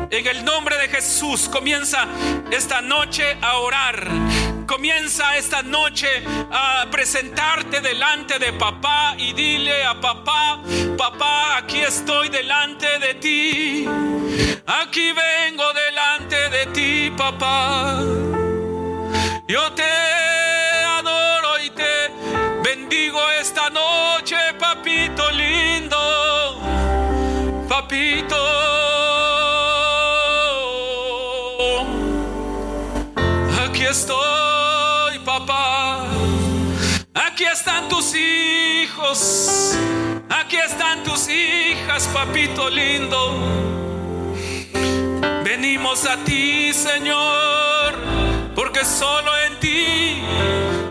En 0.10 0.28
el 0.28 0.44
nombre 0.44 0.78
de 0.78 0.90
Jesús 0.90 1.48
comienza 1.48 2.06
esta 2.52 2.82
noche 2.82 3.38
a 3.42 3.58
orar. 3.60 4.08
Comienza 4.68 5.38
esta 5.38 5.62
noche 5.62 6.08
a 6.52 6.86
presentarte 6.92 7.80
delante 7.80 8.40
de 8.40 8.52
papá 8.54 9.16
y 9.18 9.32
dile 9.34 9.86
a 9.86 10.02
papá, 10.02 10.60
papá, 10.98 11.58
aquí 11.58 11.80
estoy 11.80 12.30
delante 12.30 12.88
de 13.00 13.14
ti. 13.16 13.86
Aquí 14.68 15.12
vengo 15.14 15.64
delante 15.74 16.50
de 16.50 16.66
ti, 16.74 17.12
papá. 17.16 18.45
Yo 19.48 19.72
te 19.74 19.84
adoro 19.84 21.60
y 21.64 21.70
te 21.70 22.12
bendigo 22.64 23.20
esta 23.40 23.70
noche, 23.70 24.38
papito 24.60 25.30
lindo. 25.32 25.98
Papito. 27.70 28.66
estoy, 33.96 35.20
papá. 35.20 36.06
Aquí 37.14 37.46
están 37.46 37.88
tus 37.88 38.14
hijos. 38.16 39.78
Aquí 40.30 40.58
están 40.58 41.04
tus 41.04 41.30
hijas, 41.30 42.08
papito 42.14 42.70
lindo. 42.70 43.20
Venimos 45.44 46.06
a 46.06 46.18
ti, 46.24 46.74
Señor, 46.74 47.94
porque 48.76 48.90
solo 48.90 49.32
en 49.38 49.60
ti, 49.62 50.22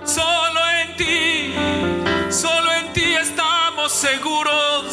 solo 0.06 0.60
en 0.80 0.96
ti, 0.96 1.54
solo 2.30 2.72
en 2.72 2.92
ti 2.94 3.14
estamos 3.14 3.92
seguros. 3.92 4.86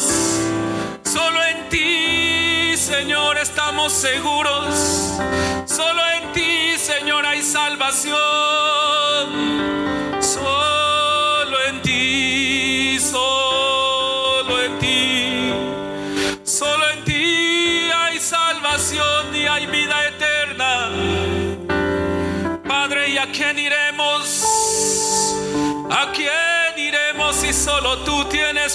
Solo 1.02 1.42
en 1.42 1.68
ti, 1.70 2.76
Señor, 2.76 3.38
estamos 3.38 3.92
seguros. 3.94 4.74
Solo 5.64 6.02
en 6.16 6.32
ti, 6.32 6.76
Señor, 6.76 7.24
hay 7.24 7.40
salvación. 7.40 8.71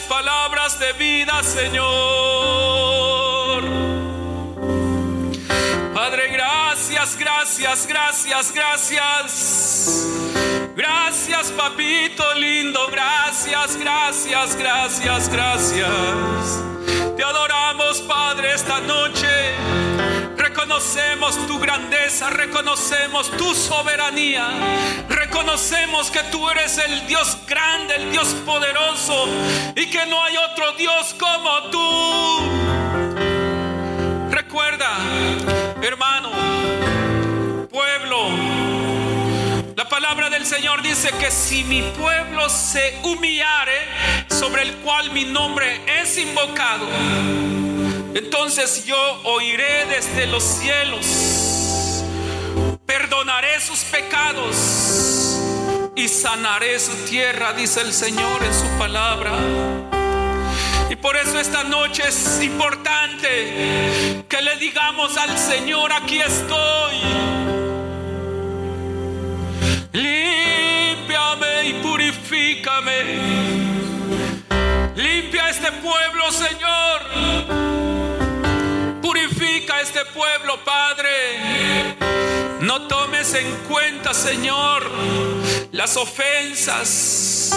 Palabras 0.02 0.80
de 0.80 0.94
vida, 0.94 1.44
Señor? 1.44 1.88
Padre, 5.94 6.30
gracias, 6.30 7.18
gracias, 7.18 7.88
gracias, 7.88 8.52
gracias. 8.54 10.08
Gracias, 10.76 11.52
papito 11.52 12.24
lindo. 12.36 12.88
Gracias, 12.92 13.78
gracias, 13.78 14.56
gracias, 14.56 15.30
gracias. 15.30 16.64
Te 17.16 17.24
adoramos, 17.24 18.02
Padre, 18.02 18.54
esta 18.54 18.80
noche. 18.82 19.77
Reconocemos 20.68 21.48
tu 21.48 21.60
grandeza, 21.60 22.30
reconocemos 22.30 23.32
tu 23.38 23.56
soberanía, 23.56 24.50
reconocemos 25.08 26.12
que 26.12 26.22
tú 26.24 26.50
eres 26.50 26.78
el 26.78 27.08
Dios 27.08 27.38
grande, 27.48 27.96
el 27.96 28.12
Dios 28.12 28.36
poderoso 28.46 29.30
y 29.78 29.90
que 29.90 30.06
no 30.08 30.22
hay 30.22 30.36
otro 30.36 30.74
Dios 30.74 31.16
como 31.18 31.70
tú. 31.70 32.42
Recuerda, 34.30 34.92
hermano, 35.82 36.32
pueblo, 37.72 38.28
la 39.74 39.88
palabra 39.88 40.30
del 40.30 40.46
Señor 40.46 40.82
dice 40.82 41.12
que 41.18 41.32
si 41.32 41.64
mi 41.64 41.82
pueblo 41.98 42.50
se 42.50 43.00
humillare, 43.04 43.88
sobre 44.28 44.64
el 44.64 44.76
cual 44.80 45.12
mi 45.12 45.24
nombre 45.24 45.80
es 46.02 46.18
invocado, 46.18 46.88
entonces 48.18 48.86
yo 48.86 48.98
oiré 49.26 49.86
desde 49.86 50.26
los 50.26 50.44
cielos, 50.44 51.06
perdonaré 52.86 53.62
sus 53.62 53.82
pecados 53.82 55.38
y 55.96 56.08
sanaré 56.08 56.80
su 56.80 56.94
tierra, 57.06 57.54
dice 57.54 57.82
el 57.82 57.94
Señor 57.94 58.44
en 58.44 58.54
su 58.54 58.68
palabra. 58.80 59.34
Y 60.90 60.96
por 60.96 61.16
eso 61.16 61.40
esta 61.40 61.64
noche 61.64 62.08
es 62.08 62.42
importante 62.42 64.24
que 64.28 64.42
le 64.42 64.56
digamos 64.58 65.16
al 65.18 65.38
Señor, 65.38 65.94
aquí 65.94 66.20
estoy. 66.20 66.96
Límpiame 69.94 71.68
y 71.68 71.74
purifícame. 71.84 73.67
Limpia 74.98 75.50
este 75.50 75.72
pueblo, 75.72 76.32
Señor. 76.32 77.02
Purifica 79.02 79.80
este 79.80 80.04
pueblo, 80.06 80.60
Padre. 80.66 81.96
No 82.60 82.88
tomes 82.88 83.34
en 83.34 83.50
cuenta, 83.70 84.14
Señor, 84.14 84.92
las 85.72 85.96
ofensas 85.96 87.54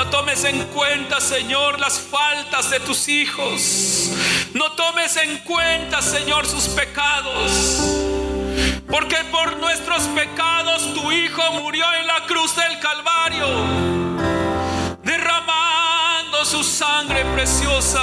no 0.00 0.08
tomes 0.08 0.44
en 0.44 0.64
cuenta, 0.68 1.20
Señor, 1.20 1.78
las 1.78 2.00
faltas 2.00 2.70
de 2.70 2.80
tus 2.80 3.06
hijos. 3.08 4.10
No 4.54 4.72
tomes 4.72 5.14
en 5.18 5.38
cuenta, 5.40 6.00
Señor, 6.00 6.46
sus 6.46 6.68
pecados. 6.68 7.52
Porque 8.88 9.16
por 9.30 9.58
nuestros 9.58 10.04
pecados 10.14 10.94
tu 10.94 11.12
Hijo 11.12 11.42
murió 11.52 11.84
en 12.00 12.06
la 12.06 12.24
cruz 12.26 12.56
del 12.56 12.78
Calvario, 12.78 13.46
su 16.50 16.64
sangre 16.64 17.24
preciosa. 17.26 18.02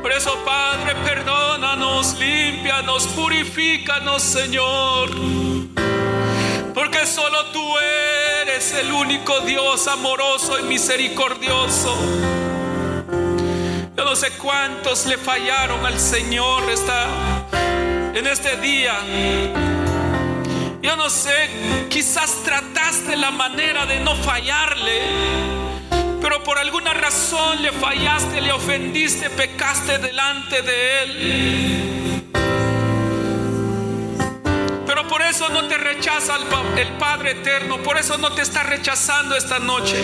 Por 0.00 0.10
eso, 0.10 0.42
Padre, 0.42 0.94
perdónanos, 1.04 2.18
límpianos, 2.18 3.08
purifícanos, 3.08 4.22
Señor. 4.22 5.10
Porque 6.72 7.04
solo 7.04 7.44
tú 7.52 7.62
eres 8.40 8.72
el 8.72 8.90
único 8.90 9.40
Dios 9.40 9.86
amoroso 9.86 10.58
y 10.58 10.62
misericordioso. 10.62 11.94
Yo 13.94 14.04
no 14.06 14.16
sé 14.16 14.30
cuántos 14.38 15.04
le 15.04 15.18
fallaron 15.18 15.84
al 15.84 16.00
Señor 16.00 16.70
esta, 16.70 17.06
en 18.14 18.26
este 18.26 18.56
día. 18.56 18.94
Yo 20.80 20.96
no 20.96 21.10
sé, 21.10 21.86
quizás 21.90 22.42
trataste 22.44 23.14
la 23.14 23.30
manera 23.30 23.84
de 23.84 24.00
no 24.00 24.16
fallarle, 24.16 25.71
pero 26.32 26.44
por 26.44 26.58
alguna 26.58 26.94
razón 26.94 27.60
le 27.60 27.70
fallaste, 27.72 28.40
le 28.40 28.52
ofendiste, 28.52 29.28
pecaste 29.28 29.98
delante 29.98 30.62
de 30.62 31.02
Él. 31.02 32.22
Pero 34.86 35.06
por 35.08 35.20
eso 35.20 35.50
no 35.50 35.68
te 35.68 35.76
rechaza 35.76 36.36
el, 36.78 36.88
Padre 36.96 37.32
eterno, 37.32 37.82
por 37.82 37.98
eso 37.98 38.16
no 38.16 38.32
te 38.32 38.40
está 38.40 38.62
rechazando 38.62 39.36
esta 39.36 39.58
noche. 39.58 40.02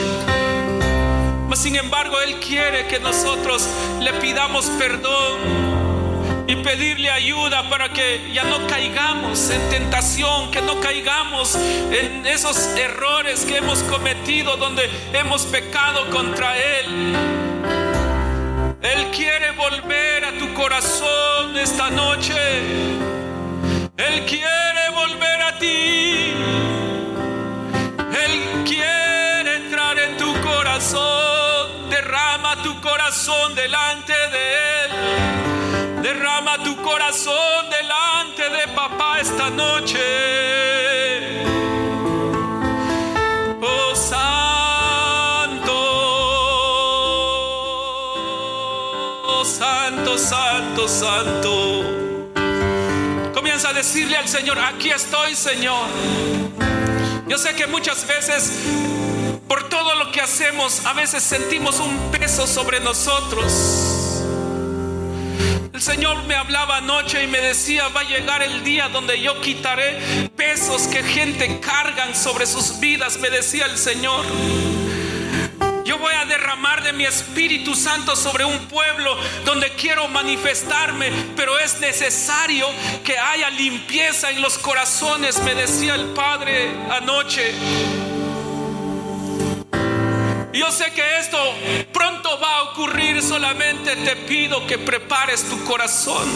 Mas 1.48 1.60
sin 1.60 1.76
embargo, 1.76 2.20
Él 2.20 2.38
quiere 2.40 2.86
que 2.88 3.00
nosotros 3.00 3.66
le 4.00 4.12
pidamos 4.12 4.66
perdón 4.78 5.87
y 6.48 6.56
pedirle 6.56 7.10
ayuda 7.10 7.68
para 7.68 7.90
que 7.90 8.32
ya 8.32 8.42
no 8.42 8.66
caigamos 8.66 9.50
en 9.50 9.68
tentación, 9.68 10.50
que 10.50 10.62
no 10.62 10.80
caigamos 10.80 11.54
en 11.54 12.26
esos 12.26 12.56
errores 12.74 13.44
que 13.44 13.58
hemos 13.58 13.82
cometido 13.82 14.56
donde 14.56 14.88
hemos 15.12 15.44
pecado 15.44 16.08
contra 16.08 16.56
Él. 16.56 17.14
Él 18.80 19.10
quiere 19.14 19.50
volver 19.50 20.24
a 20.24 20.38
tu 20.38 20.54
corazón 20.54 21.54
esta 21.58 21.90
noche. 21.90 22.34
Él 23.98 24.24
quiere 24.24 24.88
volver 24.94 25.42
a 25.42 25.58
ti. 25.58 26.32
Él 28.24 28.64
quiere 28.64 29.56
entrar 29.56 29.98
en 29.98 30.16
tu 30.16 30.32
corazón. 30.40 31.90
Derrama 31.90 32.62
tu 32.62 32.80
corazón 32.80 33.54
delante 33.54 34.14
de 34.14 34.52
Él. 34.54 34.67
Derrama 36.08 36.56
tu 36.64 36.74
corazón 36.76 37.68
delante 37.68 38.48
de 38.48 38.66
papá 38.74 39.20
esta 39.20 39.50
noche. 39.50 39.98
Oh 43.60 43.94
Santo, 43.94 45.74
oh 49.26 49.44
Santo, 49.44 50.16
Santo, 50.16 50.88
Santo. 50.88 51.84
Comienza 53.34 53.68
a 53.68 53.74
decirle 53.74 54.16
al 54.16 54.28
Señor, 54.28 54.58
aquí 54.60 54.88
estoy 54.88 55.34
Señor. 55.34 55.88
Yo 57.26 57.36
sé 57.36 57.54
que 57.54 57.66
muchas 57.66 58.06
veces 58.06 58.62
por 59.46 59.68
todo 59.68 59.94
lo 59.96 60.10
que 60.10 60.22
hacemos, 60.22 60.86
a 60.86 60.94
veces 60.94 61.22
sentimos 61.22 61.80
un 61.80 62.10
peso 62.10 62.46
sobre 62.46 62.80
nosotros. 62.80 63.97
El 65.78 65.84
Señor 65.84 66.24
me 66.24 66.34
hablaba 66.34 66.78
anoche 66.78 67.22
y 67.22 67.28
me 67.28 67.40
decía, 67.40 67.86
va 67.86 68.00
a 68.00 68.02
llegar 68.02 68.42
el 68.42 68.64
día 68.64 68.88
donde 68.88 69.20
yo 69.22 69.40
quitaré 69.40 70.28
pesos 70.36 70.88
que 70.88 71.04
gente 71.04 71.60
cargan 71.60 72.16
sobre 72.16 72.46
sus 72.46 72.80
vidas, 72.80 73.16
me 73.18 73.30
decía 73.30 73.66
el 73.66 73.78
Señor. 73.78 74.26
Yo 75.84 75.98
voy 75.98 76.12
a 76.14 76.24
derramar 76.24 76.82
de 76.82 76.92
mi 76.92 77.04
Espíritu 77.04 77.76
Santo 77.76 78.16
sobre 78.16 78.44
un 78.44 78.58
pueblo 78.66 79.16
donde 79.44 79.70
quiero 79.74 80.08
manifestarme, 80.08 81.12
pero 81.36 81.56
es 81.60 81.78
necesario 81.78 82.66
que 83.04 83.16
haya 83.16 83.48
limpieza 83.50 84.30
en 84.30 84.42
los 84.42 84.58
corazones, 84.58 85.40
me 85.44 85.54
decía 85.54 85.94
el 85.94 86.06
Padre 86.06 86.72
anoche. 86.90 88.17
Yo 90.58 90.72
sé 90.72 90.90
que 90.90 91.18
esto 91.20 91.38
pronto 91.92 92.40
va 92.40 92.56
a 92.56 92.62
ocurrir, 92.64 93.22
solamente 93.22 93.94
te 93.94 94.16
pido 94.16 94.66
que 94.66 94.76
prepares 94.76 95.44
tu 95.44 95.62
corazón, 95.62 96.28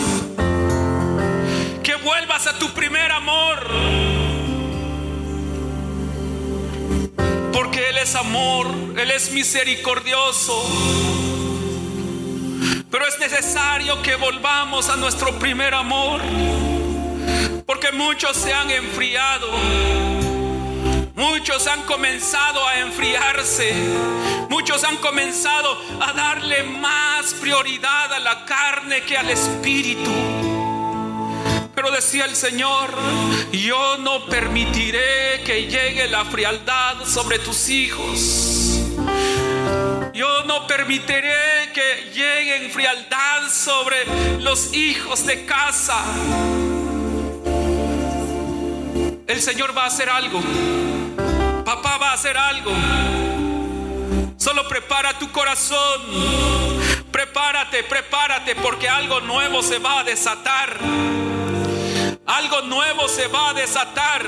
que 1.83 1.97
vuelvas 1.97 2.47
a 2.47 2.57
tu 2.57 2.69
primer 2.69 3.11
amor, 3.11 3.67
porque 7.53 7.89
Él 7.89 7.99
es 7.99 8.15
amor, 8.15 8.69
Él 8.97 9.11
es 9.11 9.33
misericordioso, 9.33 10.55
pero 12.93 13.05
es 13.09 13.19
necesario 13.19 14.01
que 14.03 14.15
volvamos 14.15 14.89
a 14.89 14.95
nuestro 14.95 15.37
primer 15.41 15.75
amor, 15.75 16.21
porque 17.67 17.91
muchos 17.91 18.37
se 18.37 18.55
han 18.55 18.71
enfriado. 18.71 20.22
Muchos 21.15 21.67
han 21.67 21.83
comenzado 21.83 22.67
a 22.67 22.79
enfriarse. 22.79 23.75
Muchos 24.49 24.83
han 24.85 24.97
comenzado 24.97 25.79
a 26.01 26.13
darle 26.13 26.63
más 26.63 27.35
prioridad 27.35 28.13
a 28.13 28.19
la 28.19 28.45
carne 28.45 29.03
que 29.03 29.17
al 29.17 29.29
espíritu. 29.31 30.11
Pero 31.75 31.91
decía 31.91 32.25
el 32.25 32.35
Señor, 32.37 32.95
yo 33.53 33.99
no 33.99 34.27
permitiré 34.27 35.43
que 35.45 35.67
llegue 35.67 36.09
la 36.09 36.25
frialdad 36.25 37.05
sobre 37.05 37.39
tus 37.39 37.69
hijos. 37.69 38.79
Yo 40.15 40.45
no 40.45 40.67
permitiré 40.67 41.73
que 41.75 42.11
llegue 42.15 42.43
frialdad 42.73 43.51
sobre 43.51 43.97
los 44.41 44.73
hijos 44.75 45.27
de 45.27 45.45
casa. 45.45 46.03
El 49.27 49.43
Señor 49.43 49.77
va 49.77 49.85
a 49.85 49.87
hacer 49.87 50.09
algo. 50.09 50.41
Va 52.01 52.11
a 52.11 52.13
hacer 52.15 52.37
algo. 52.37 52.73
Solo 54.39 54.67
prepara 54.67 55.19
tu 55.19 55.31
corazón. 55.31 56.01
Prepárate, 57.13 57.85
prepárate, 57.85 58.57
porque 58.57 58.89
algo 58.89 59.21
nuevo 59.21 59.63
se 59.63 59.79
va 59.79 60.01
a 60.01 60.05
desatar. 60.05 60.79
Algo 62.27 62.63
nuevo 62.63 63.09
se 63.09 63.29
va 63.29 63.51
a 63.51 63.55
desatar. 63.55 64.27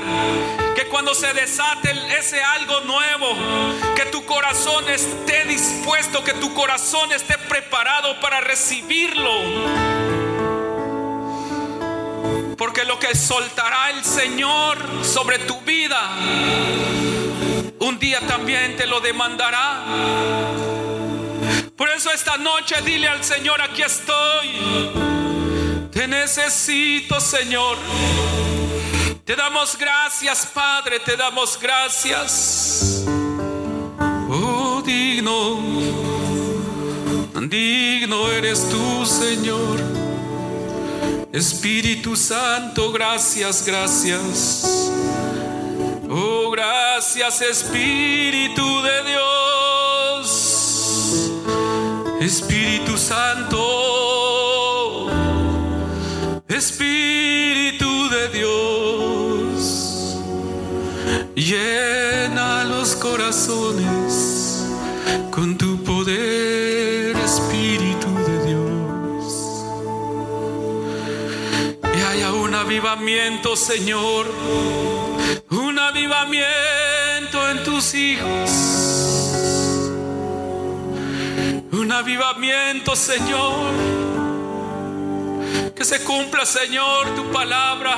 Que 0.75 0.87
cuando 0.87 1.15
se 1.15 1.33
desate 1.33 1.91
ese 2.17 2.41
algo 2.43 2.81
nuevo, 2.81 3.35
que 3.95 4.05
tu 4.05 4.23
corazón 4.25 4.87
esté 4.87 5.45
dispuesto, 5.45 6.23
que 6.23 6.33
tu 6.33 6.53
corazón 6.53 7.11
esté 7.11 7.37
preparado 7.37 8.19
para 8.19 8.41
recibirlo. 8.41 9.31
Porque 12.57 12.85
lo 12.85 12.99
que 12.99 13.15
soltará 13.15 13.89
el 13.89 14.05
Señor 14.05 14.77
sobre 15.03 15.39
tu 15.39 15.59
vida, 15.61 15.99
un 17.85 17.99
día 17.99 18.19
también 18.21 18.75
te 18.75 18.87
lo 18.87 18.99
demandará. 18.99 19.83
Por 21.77 21.89
eso 21.89 22.11
esta 22.11 22.35
noche 22.37 22.81
dile 22.81 23.07
al 23.07 23.23
Señor, 23.23 23.61
aquí 23.61 23.83
estoy. 23.83 24.49
Te 25.91 26.07
necesito, 26.07 27.19
Señor. 27.19 27.77
Te 29.23 29.35
damos 29.35 29.77
gracias, 29.77 30.47
Padre, 30.47 30.99
te 30.99 31.15
damos 31.15 31.59
gracias. 31.61 33.05
Oh, 34.29 34.81
digno, 34.83 35.59
digno 37.47 38.31
eres 38.31 38.67
tú, 38.67 39.05
Señor. 39.05 39.79
Espíritu 41.31 42.15
Santo, 42.15 42.91
gracias, 42.91 43.63
gracias. 43.63 44.91
Oh, 46.17 46.49
gracias 46.49 47.41
Espíritu 47.41 48.81
de 48.83 49.03
Dios. 49.03 50.23
Espíritu 52.21 52.97
Santo. 52.97 53.57
Espíritu 56.47 58.07
de 58.07 58.29
Dios. 58.29 60.15
Llena 61.35 62.63
los 62.63 62.95
corazones 62.95 64.63
con 65.31 65.57
tu 65.57 65.83
poder, 65.83 67.17
Espíritu 67.17 68.07
de 68.25 68.45
Dios. 68.47 69.65
Y 71.93 72.01
haya 72.03 72.31
un 72.31 72.55
avivamiento, 72.55 73.57
Señor. 73.57 74.27
Un 75.49 75.79
avivamiento 75.79 77.49
en 77.49 77.63
tus 77.63 77.93
hijos. 77.93 78.49
Un 81.71 81.91
avivamiento, 81.91 82.95
Señor. 82.95 83.71
Que 85.75 85.83
se 85.83 86.03
cumpla, 86.03 86.45
Señor, 86.45 87.15
tu 87.15 87.31
palabra 87.31 87.95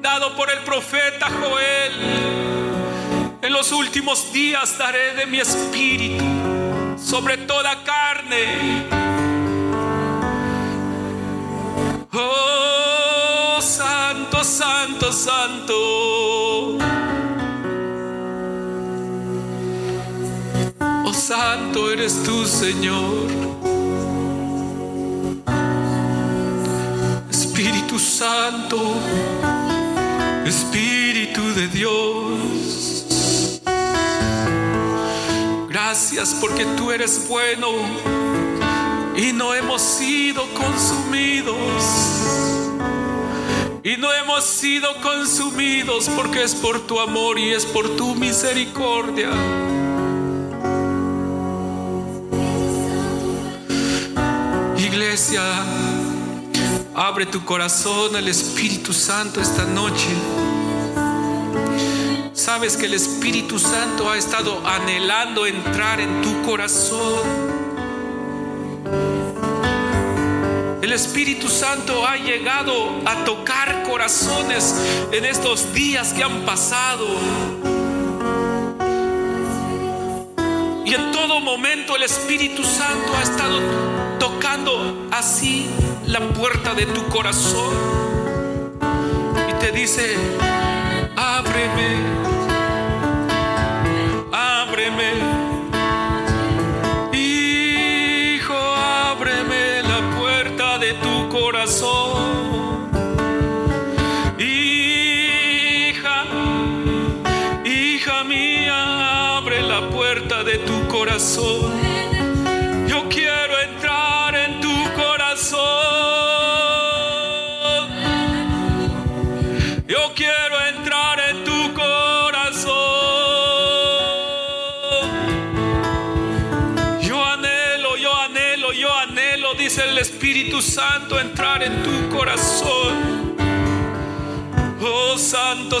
dado 0.00 0.36
por 0.36 0.50
el 0.50 0.60
profeta 0.60 1.28
Joel. 1.28 1.92
En 3.42 3.52
los 3.52 3.72
últimos 3.72 4.32
días 4.32 4.78
daré 4.78 5.14
de 5.14 5.26
mi 5.26 5.40
espíritu 5.40 6.24
sobre 6.96 7.38
toda 7.38 7.82
carne. 7.82 8.86
Oh, 12.12 12.85
santo, 13.66 14.44
santo, 14.44 15.12
santo. 15.12 16.78
Oh, 21.04 21.12
santo 21.12 21.90
eres 21.90 22.22
tú, 22.22 22.46
Señor. 22.46 23.26
Espíritu 27.28 27.98
Santo, 27.98 28.78
Espíritu 30.44 31.42
de 31.54 31.68
Dios. 31.68 33.58
Gracias 35.68 36.36
porque 36.40 36.64
tú 36.76 36.92
eres 36.92 37.28
bueno 37.28 37.68
y 39.16 39.32
no 39.32 39.54
hemos 39.54 39.82
sido 39.82 40.42
consumidos. 40.54 42.16
Y 43.86 43.96
no 43.98 44.12
hemos 44.12 44.42
sido 44.42 45.00
consumidos 45.00 46.08
porque 46.16 46.42
es 46.42 46.56
por 46.56 46.88
tu 46.88 46.98
amor 46.98 47.38
y 47.38 47.52
es 47.52 47.64
por 47.64 47.94
tu 47.94 48.16
misericordia. 48.16 49.30
Iglesia, 54.76 55.40
abre 56.96 57.26
tu 57.26 57.44
corazón 57.44 58.16
al 58.16 58.26
Espíritu 58.26 58.92
Santo 58.92 59.40
esta 59.40 59.64
noche. 59.66 60.08
Sabes 62.32 62.76
que 62.76 62.86
el 62.86 62.94
Espíritu 62.94 63.60
Santo 63.60 64.10
ha 64.10 64.16
estado 64.16 64.66
anhelando 64.66 65.46
entrar 65.46 66.00
en 66.00 66.22
tu 66.22 66.42
corazón. 66.42 67.45
El 70.86 70.92
Espíritu 70.92 71.48
Santo 71.48 72.06
ha 72.06 72.16
llegado 72.16 73.00
a 73.04 73.24
tocar 73.24 73.82
corazones 73.82 74.72
en 75.10 75.24
estos 75.24 75.74
días 75.74 76.12
que 76.12 76.22
han 76.22 76.42
pasado. 76.42 77.08
Y 80.84 80.94
en 80.94 81.10
todo 81.10 81.40
momento 81.40 81.96
el 81.96 82.04
Espíritu 82.04 82.62
Santo 82.62 83.16
ha 83.18 83.22
estado 83.24 83.58
tocando 84.20 85.08
así 85.10 85.66
la 86.06 86.20
puerta 86.20 86.72
de 86.72 86.86
tu 86.86 87.04
corazón. 87.08 87.74
Y 89.50 89.58
te 89.58 89.72
dice, 89.72 90.14
ábreme, 91.16 92.25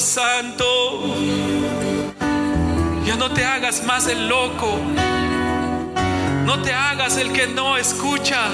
Santo, 0.00 1.16
ya 3.06 3.16
no 3.16 3.30
te 3.30 3.44
hagas 3.44 3.82
más 3.84 4.06
el 4.08 4.28
loco. 4.28 4.78
No 6.44 6.60
te 6.62 6.72
hagas 6.72 7.16
el 7.16 7.32
que 7.32 7.46
no 7.46 7.76
escucha. 7.76 8.48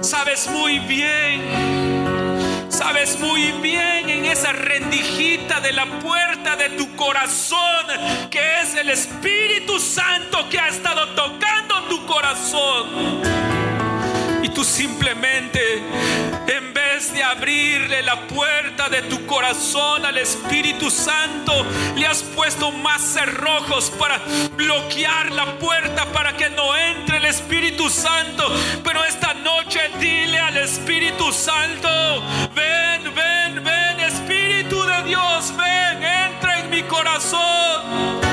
Sabes 0.00 0.48
muy 0.50 0.80
bien, 0.80 1.42
sabes 2.68 3.18
muy 3.18 3.52
bien 3.62 4.10
en 4.10 4.26
esa 4.26 4.52
rendijita 4.52 5.60
de 5.60 5.72
la 5.72 5.86
puerta 5.98 6.56
de 6.56 6.70
tu 6.70 6.94
corazón 6.96 7.86
que 8.30 8.60
es 8.60 8.74
el 8.74 8.90
Espíritu 8.90 9.80
Santo 9.80 10.48
que 10.50 10.58
ha 10.58 10.68
estado 10.68 11.08
tocando 11.14 11.84
tu 11.88 12.04
corazón. 12.06 13.22
Y 14.42 14.48
tú 14.50 14.62
simplemente, 14.62 15.82
en 16.46 16.74
vez 16.74 16.87
de 16.98 17.22
abrirle 17.22 18.02
la 18.02 18.26
puerta 18.26 18.88
de 18.88 19.02
tu 19.02 19.24
corazón 19.24 20.04
al 20.04 20.18
Espíritu 20.18 20.90
Santo, 20.90 21.64
le 21.94 22.04
has 22.04 22.24
puesto 22.24 22.72
más 22.72 23.00
cerrojos 23.00 23.90
para 23.90 24.20
bloquear 24.56 25.30
la 25.30 25.46
puerta 25.58 26.06
para 26.06 26.36
que 26.36 26.50
no 26.50 26.76
entre 26.76 27.18
el 27.18 27.26
Espíritu 27.26 27.88
Santo. 27.88 28.52
Pero 28.82 29.04
esta 29.04 29.32
noche 29.32 29.80
dile 30.00 30.40
al 30.40 30.56
Espíritu 30.56 31.32
Santo, 31.32 31.88
ven, 32.52 33.14
ven, 33.14 33.62
ven, 33.62 34.00
Espíritu 34.00 34.82
de 34.82 35.02
Dios, 35.04 35.54
ven, 35.56 36.02
entra 36.02 36.58
en 36.58 36.68
mi 36.68 36.82
corazón. 36.82 38.27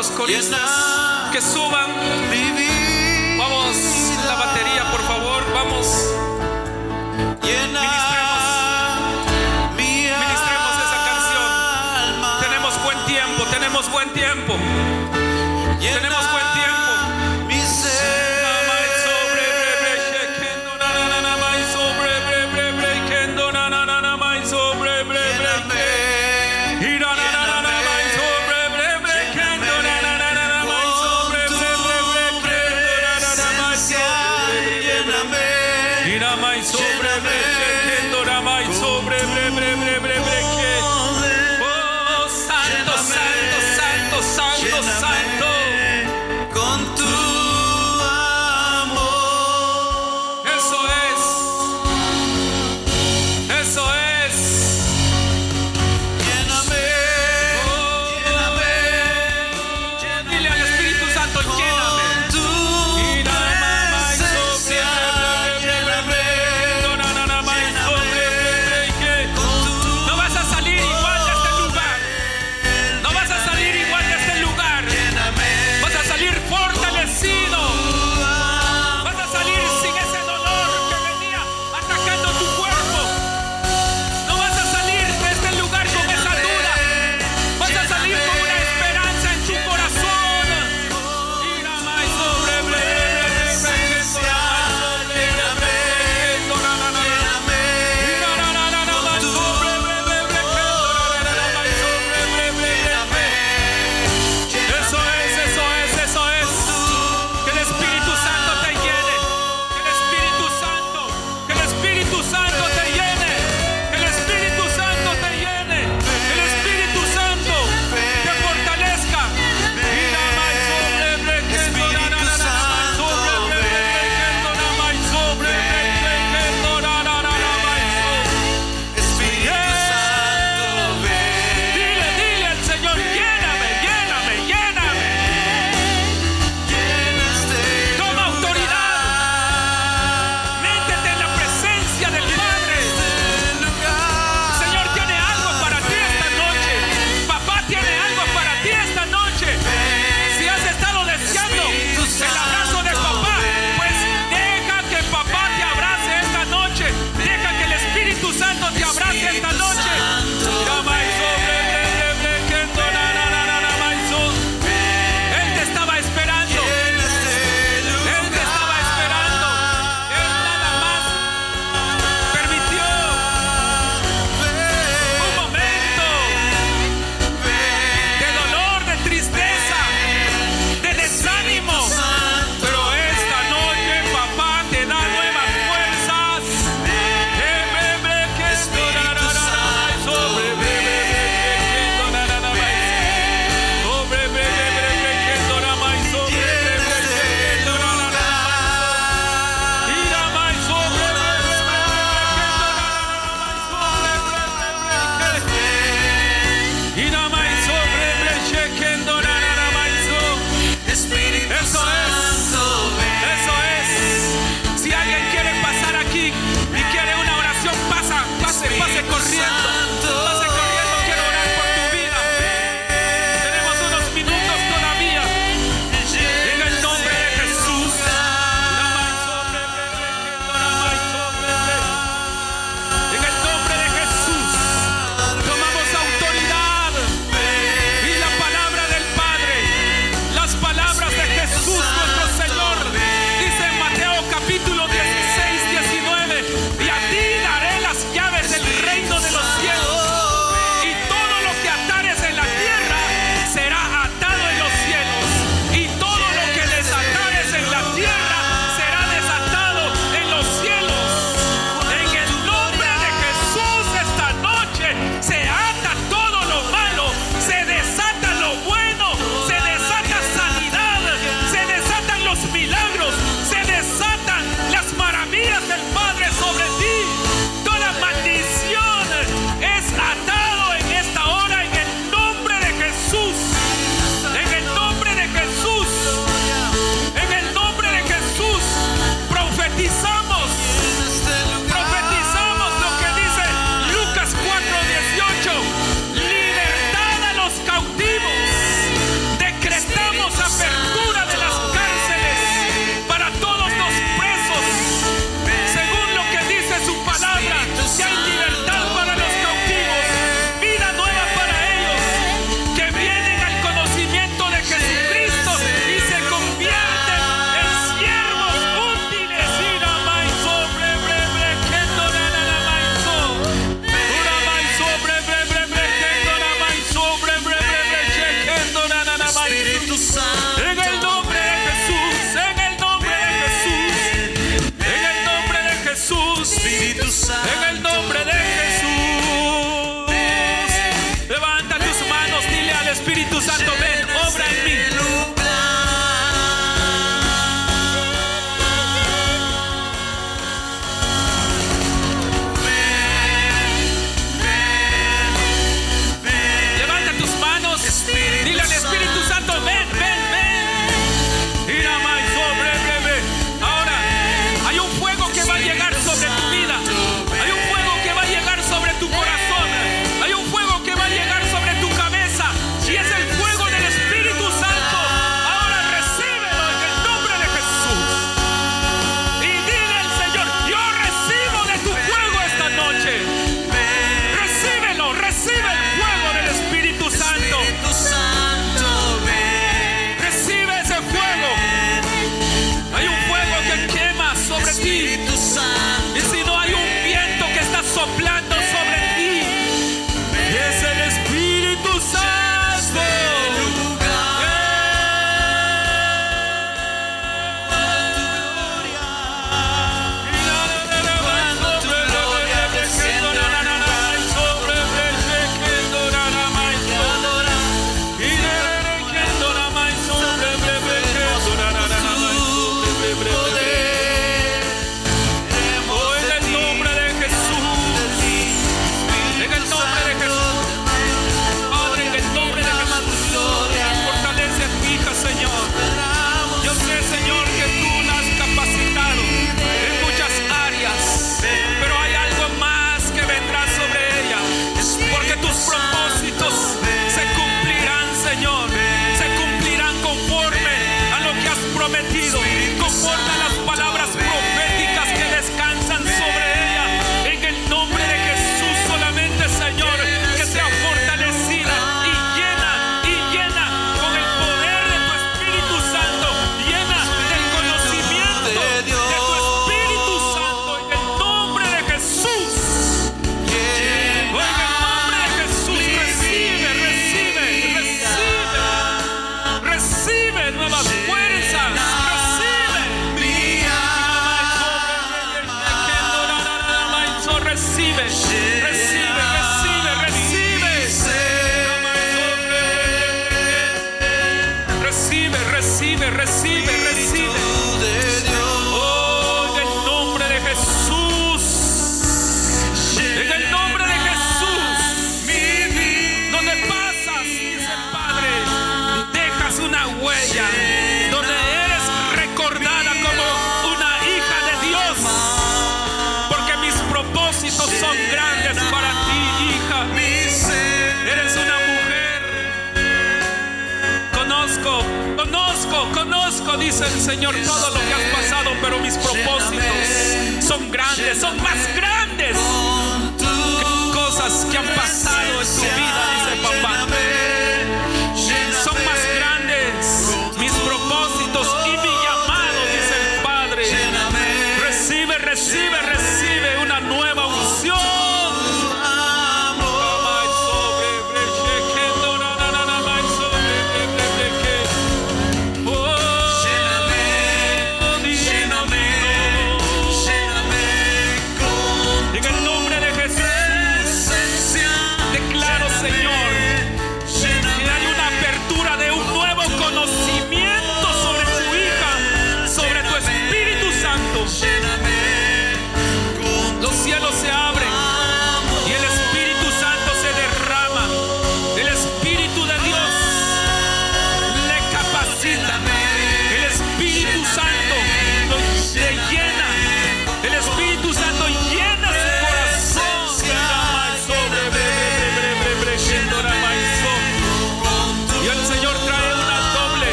Los 0.00 0.10
coristas 0.12 0.70
que 1.30 1.42
suban. 1.42 1.90
Vamos, 3.36 3.76
la 4.26 4.34
batería, 4.34 4.90
por 4.90 5.02
favor. 5.02 5.42
Vamos. 5.52 5.86
Llena 7.42 7.82
mi 9.76 10.08
Ministremos 10.24 10.74
esa 10.86 10.98
canción. 11.10 11.48
Tenemos 12.40 12.82
buen 12.82 12.98
tiempo, 13.04 13.44
tenemos 13.50 13.92
buen 13.92 14.10
tiempo. 14.14 14.56
Tenemos 15.78 16.32
buen 16.32 16.39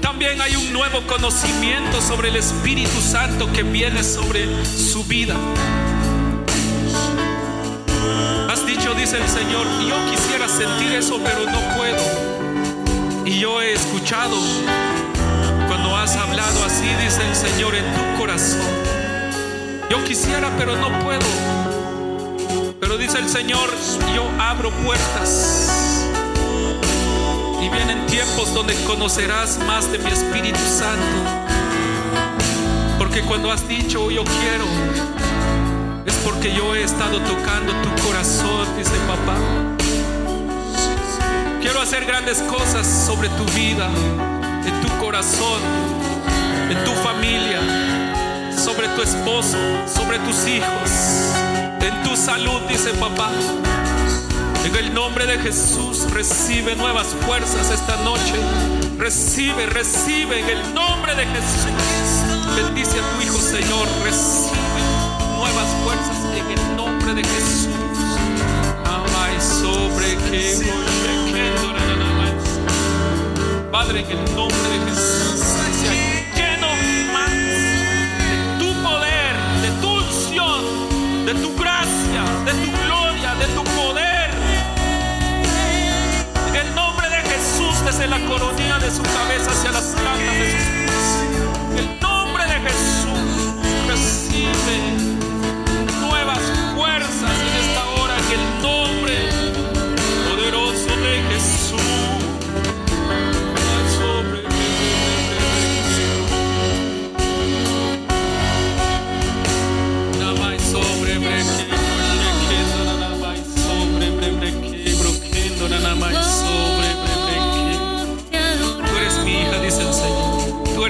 También 0.00 0.40
hay 0.40 0.56
un 0.56 0.72
nuevo 0.72 1.00
conocimiento 1.06 2.00
sobre 2.00 2.30
el 2.30 2.36
Espíritu 2.36 3.00
Santo 3.00 3.52
que 3.52 3.62
viene 3.62 4.02
sobre 4.02 4.48
su 4.64 5.04
vida. 5.04 5.36
Has 8.50 8.66
dicho, 8.66 8.94
dice 8.94 9.18
el 9.18 9.28
Señor, 9.28 9.66
yo 9.86 9.94
quisiera 10.10 10.48
sentir 10.48 10.92
eso, 10.92 11.20
pero 11.22 11.44
no 11.44 11.60
puedo. 11.76 13.24
Y 13.24 13.38
yo 13.38 13.62
he 13.62 13.74
escuchado 13.74 14.36
cuando 15.68 15.96
has 15.96 16.16
hablado 16.16 16.64
así, 16.64 16.88
dice 17.04 17.22
el 17.28 17.36
Señor, 17.36 17.74
en 17.76 17.84
tu 17.94 18.20
corazón. 18.20 18.60
Yo 19.88 20.02
quisiera, 20.04 20.50
pero 20.58 20.74
no 20.76 20.88
puedo. 21.04 21.26
Pero 22.80 22.96
dice 22.96 23.18
el 23.18 23.28
Señor, 23.28 23.68
yo 24.14 24.28
abro 24.40 24.70
puertas. 24.84 25.97
Vienen 27.72 28.06
tiempos 28.06 28.52
donde 28.54 28.74
conocerás 28.84 29.58
más 29.66 29.90
de 29.90 29.98
mi 29.98 30.10
Espíritu 30.10 30.58
Santo. 30.58 31.48
Porque 32.98 33.22
cuando 33.22 33.50
has 33.50 33.66
dicho, 33.68 34.10
yo 34.10 34.24
quiero, 34.24 34.64
es 36.04 36.14
porque 36.24 36.52
yo 36.52 36.74
he 36.74 36.82
estado 36.82 37.20
tocando 37.20 37.72
tu 37.82 38.02
corazón, 38.06 38.66
dice 38.76 38.92
papá. 39.06 39.36
Quiero 41.60 41.80
hacer 41.80 42.04
grandes 42.06 42.38
cosas 42.42 42.86
sobre 42.86 43.28
tu 43.30 43.44
vida, 43.54 43.88
en 44.64 44.80
tu 44.80 44.88
corazón, 44.98 45.60
en 46.70 46.84
tu 46.84 46.92
familia, 47.02 47.60
sobre 48.56 48.88
tu 48.88 49.02
esposo, 49.02 49.58
sobre 49.86 50.18
tus 50.20 50.46
hijos, 50.46 50.90
en 51.80 52.02
tu 52.02 52.16
salud, 52.16 52.60
dice 52.68 52.90
papá. 52.94 53.30
En 54.68 54.76
el 54.76 54.92
nombre 54.92 55.24
de 55.24 55.38
Jesús 55.38 56.10
recibe 56.10 56.76
nuevas 56.76 57.06
fuerzas 57.24 57.70
esta 57.70 57.96
noche. 58.04 58.34
Recibe, 58.98 59.64
recibe 59.64 60.40
en 60.40 60.48
el 60.50 60.74
nombre 60.74 61.14
de 61.14 61.24
Jesús. 61.24 61.72
Bendice 62.54 63.00
a 63.00 63.16
tu 63.16 63.22
Hijo, 63.22 63.38
Señor. 63.38 63.88
Recibe 64.04 64.82
nuevas 65.38 65.68
fuerzas 65.82 66.18
en 66.36 66.50
el 66.50 66.76
nombre 66.76 67.14
de 67.14 67.24
Jesús. 67.24 67.70
Amai 68.84 69.40
sobre 69.40 70.16
que 70.30 70.70
Padre, 73.72 74.00
en 74.00 74.18
el 74.18 74.34
nombre 74.34 74.68
de 74.68 74.90
Jesús, 74.90 75.40
lleno 76.36 76.68
más 77.14 77.30
de 77.30 78.58
tu 78.58 78.74
poder, 78.82 79.34
de 79.62 79.70
tu 79.80 79.88
unción, 79.88 81.24
de 81.24 81.34
tu 81.36 81.56
gracia, 81.56 82.22
de 82.44 82.52
tu 82.52 82.77
desde 87.88 88.06
la 88.06 88.20
coronilla 88.26 88.78
de 88.78 88.90
su 88.90 89.02
cabeza 89.02 89.50
hacia 89.50 89.72
las 89.72 89.94
plantas 89.94 90.38
de 90.38 90.50
sus. 90.50 90.77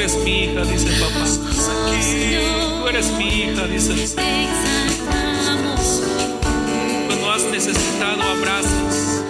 Eres 0.09 0.25
mi 0.25 0.45
hija, 0.45 0.63
dice 0.63 0.89
el 0.89 1.01
papá. 1.01 1.27
Tú 2.81 2.89
eres 2.89 3.11
mi 3.13 3.29
hija, 3.29 3.67
dice 3.67 3.93
el 3.93 4.09
Señor. 4.09 4.25
Cuando 7.07 7.33
has 7.33 7.43
necesitado 7.45 8.23
abrazos, 8.23 9.23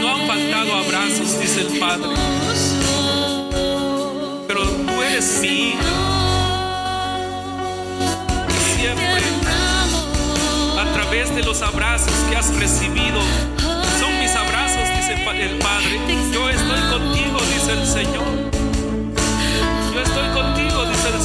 no 0.00 0.14
han 0.14 0.26
faltado 0.26 0.74
abrazos, 0.74 1.40
dice 1.40 1.60
el 1.62 1.78
Padre. 1.78 2.08
Pero 4.46 4.62
tú 4.64 5.02
eres 5.02 5.38
mi 5.40 5.70
hija. 5.70 5.80
Siempre, 8.76 9.22
a 10.78 10.92
través 10.92 11.34
de 11.34 11.42
los 11.42 11.62
abrazos 11.62 12.12
que 12.28 12.36
has 12.36 12.54
recibido, 12.56 13.20
son 13.98 14.18
mis 14.20 14.30
abrazos, 14.32 14.82
dice 14.94 15.14
el 15.40 15.58
Padre. 15.58 16.00
Yo 16.34 16.50
estoy 16.50 16.80
contigo, 16.90 17.38
dice 17.54 17.72
el 17.72 17.86
Señor. 17.86 18.35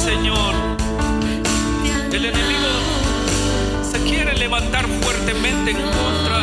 Señor. 0.02 0.54
El 2.12 2.24
enemigo 2.24 2.72
se 3.88 4.02
quiere 4.02 4.34
levantar 4.34 4.84
fuertemente 5.00 5.70
en 5.70 5.76
contra, 5.76 6.38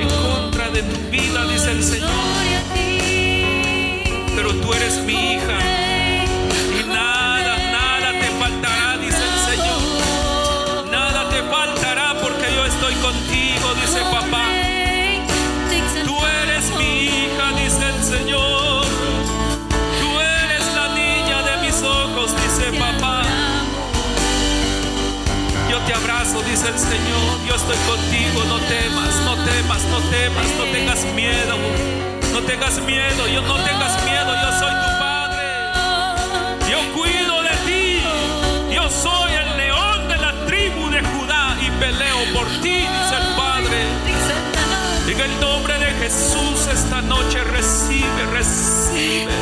en 0.00 0.08
contra 0.08 0.70
de 0.70 0.82
tu 0.82 1.10
vida, 1.10 1.44
dice 1.48 1.70
el 1.70 1.84
Señor. 1.84 2.08
Pero 4.34 4.54
tú 4.54 4.72
eres 4.72 5.02
mi 5.04 5.12
hija 5.12 5.58
y 6.80 6.88
nada, 6.88 7.58
nada 7.72 8.10
te 8.18 8.30
faltará, 8.40 8.96
dice 8.96 9.22
el 9.22 9.38
Señor. 9.50 10.90
Nada 10.90 11.28
te 11.28 11.42
faltará 11.42 12.14
porque 12.22 12.46
yo 12.56 12.64
estoy 12.64 12.94
contigo, 12.94 13.51
dice 26.52 26.68
el 26.68 26.78
Señor. 26.78 27.32
Yo 27.48 27.54
estoy 27.54 27.76
contigo. 27.88 28.44
No 28.44 28.58
temas, 28.68 29.14
no 29.24 29.34
temas, 29.44 29.82
no 29.84 29.98
temas, 30.10 30.46
no 30.58 30.64
tengas 30.70 31.04
miedo. 31.14 31.56
No 32.32 32.40
tengas 32.42 32.78
miedo, 32.82 33.26
yo 33.28 33.40
no 33.42 33.56
tengas 33.56 34.04
miedo. 34.04 34.30
Yo 34.42 34.50
soy 34.60 34.74
tu 34.84 34.90
padre. 35.04 35.46
Yo 36.70 36.78
cuido 36.96 37.42
de 37.42 37.54
ti. 37.66 38.02
Yo 38.74 38.84
soy 38.90 39.32
el 39.32 39.56
león 39.56 40.08
de 40.08 40.16
la 40.18 40.32
tribu 40.46 40.90
de 40.90 41.00
Judá 41.00 41.56
y 41.66 41.70
peleo 41.80 42.20
por 42.34 42.46
ti, 42.62 42.78
dice 42.96 43.16
el 43.20 43.28
Padre. 43.34 43.80
En 45.08 45.20
el 45.20 45.40
nombre 45.40 45.78
de 45.78 45.90
Jesús 46.02 46.66
esta 46.72 47.02
noche 47.02 47.44
recibe, 47.44 48.22
recibe, 48.32 49.32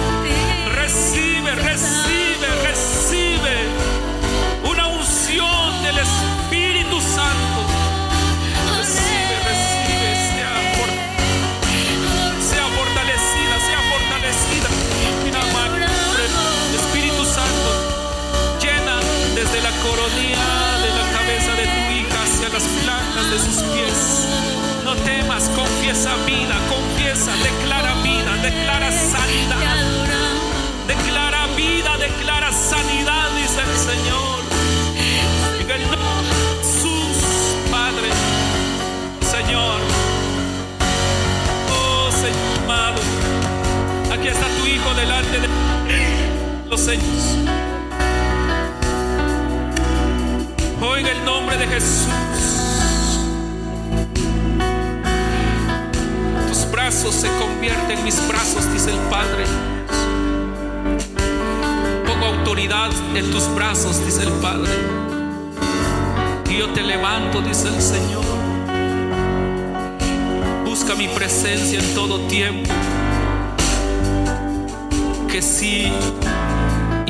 recibe, 0.75 1.55
recibe, 1.55 2.47
recibe 2.65 3.55
una 4.65 4.89
unción 4.89 5.70
del 5.91 5.99
Espíritu 5.99 7.01
Santo. 7.01 7.61
Recibe, 8.79 9.37
recibe, 9.51 10.11
sea, 10.31 10.55
for- 10.77 10.95
sea 12.51 12.67
fortalecida, 12.79 13.57
sea 13.69 13.81
fortalecida. 13.91 14.69
Madre, 15.53 15.87
Espíritu 16.77 17.25
Santo, 17.25 17.71
llena 18.63 19.01
desde 19.35 19.61
la 19.63 19.71
coronilla 19.83 20.79
de 20.85 20.91
la 20.99 21.07
cabeza 21.19 21.53
de 21.61 21.67
tu 21.67 21.83
hija 21.99 22.23
hacia 22.23 22.49
las 22.51 22.63
plantas 22.63 23.31
de 23.33 23.39
sus 23.39 23.63
pies. 23.73 23.99
No 24.85 24.95
temas, 24.95 25.49
confiesa 25.57 26.15
vida, 26.25 26.55
confiesa, 26.69 27.33
declara 27.43 27.95
vida, 28.03 28.37
declara 28.43 28.93
sanidad. 28.93 29.59
Declara 30.87 31.47
vida, 31.57 31.97
declara 31.99 32.53
sanidad, 32.53 33.31
dice 33.35 33.61
el 33.61 33.77
Señor. 33.77 34.40
Hijo 44.73 44.95
delante 44.95 45.41
de 45.41 45.49
los 46.69 46.81
señores. 46.81 47.37
Oh, 50.81 50.97
en 50.97 51.07
el 51.07 51.25
nombre 51.25 51.57
de 51.57 51.67
Jesús. 51.67 52.07
Tus 56.49 56.71
brazos 56.71 57.15
se 57.17 57.27
convierten 57.41 57.99
en 57.99 58.05
mis 58.05 58.29
brazos, 58.29 58.73
dice 58.73 58.91
el 58.91 58.99
Padre. 59.11 59.45
Pongo 62.07 62.27
autoridad 62.27 62.91
en 63.17 63.29
tus 63.33 63.53
brazos, 63.57 64.05
dice 64.07 64.23
el 64.23 64.33
Padre. 64.35 64.71
Y 66.49 66.59
yo 66.59 66.69
te 66.73 66.83
levanto, 66.83 67.43
dice 67.43 67.67
el 67.69 67.83
Señor. 67.83 68.25
Busca 70.65 70.95
mi 70.95 71.09
presencia 71.09 71.81
en 71.81 71.95
todo 71.95 72.21
tiempo 72.29 72.71
si 75.43 75.91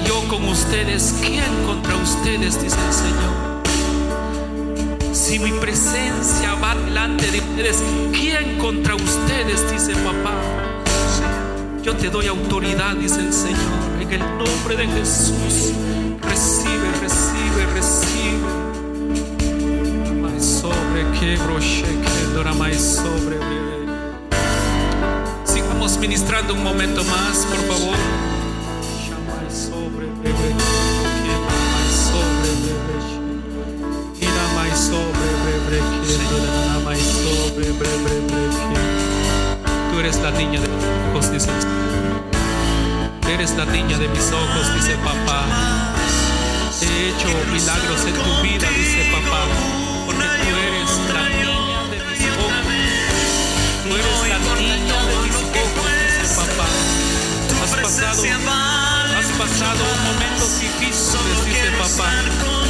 yo 0.06 0.28
con 0.28 0.48
ustedes, 0.48 1.14
¿quién 1.20 1.44
contra 1.66 1.96
ustedes? 1.96 2.62
Dice 2.62 2.76
el 2.86 2.92
Señor. 2.92 3.60
Si 5.12 5.38
mi 5.38 5.52
presencia 5.52 6.54
va 6.54 6.74
delante 6.74 7.30
de 7.30 7.38
ustedes, 7.38 7.82
¿quién 8.12 8.58
contra 8.58 8.94
ustedes? 8.94 9.70
Dice 9.70 9.92
papá. 9.96 10.34
Yo 11.82 11.96
te 11.96 12.08
doy 12.08 12.28
autoridad, 12.28 12.94
dice 12.96 13.20
el 13.20 13.32
Señor. 13.32 13.58
En 14.00 14.12
el 14.12 14.20
nombre 14.20 14.76
de 14.76 14.86
Jesús, 14.86 15.72
recibe, 16.22 16.90
recibe, 17.00 17.66
recibe. 17.74 18.10
sobre 20.40 21.04
sobre 22.78 23.59
estamos 25.80 25.98
ministrando 25.98 26.52
un 26.52 26.62
momento 26.62 27.02
más, 27.04 27.46
por 27.46 27.58
favor. 27.66 27.96
Tú 39.90 40.00
eres 40.00 40.16
la 40.20 40.30
niña 40.32 40.60
de 40.60 40.68
mis 40.68 40.84
ojos, 41.14 41.32
dice. 41.32 41.48
Eres 43.32 43.56
la 43.56 43.64
niña 43.64 43.96
de 43.96 44.08
mis 44.08 44.32
ojos, 44.32 44.74
dice 44.74 44.96
papá. 44.96 45.46
He 46.82 47.08
hecho 47.08 47.28
milagros 47.52 48.04
en 48.04 48.14
tu 48.14 48.42
vida, 48.42 48.68
dice 48.76 49.10
papá. 49.12 49.69
has 58.10 59.30
pasado 59.38 59.84
momentos 60.04 60.58
difíciles, 60.60 61.44
dice 61.46 61.70
papá, 61.78 62.10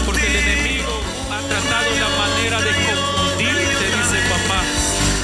porque 0.04 0.26
el 0.26 0.36
enemigo 0.36 1.00
ha 1.32 1.40
tratado 1.40 1.90
la 1.98 2.08
manera 2.18 2.60
de 2.60 2.72
confundirte, 2.84 3.84
dice 3.86 4.20
papá. 4.28 4.60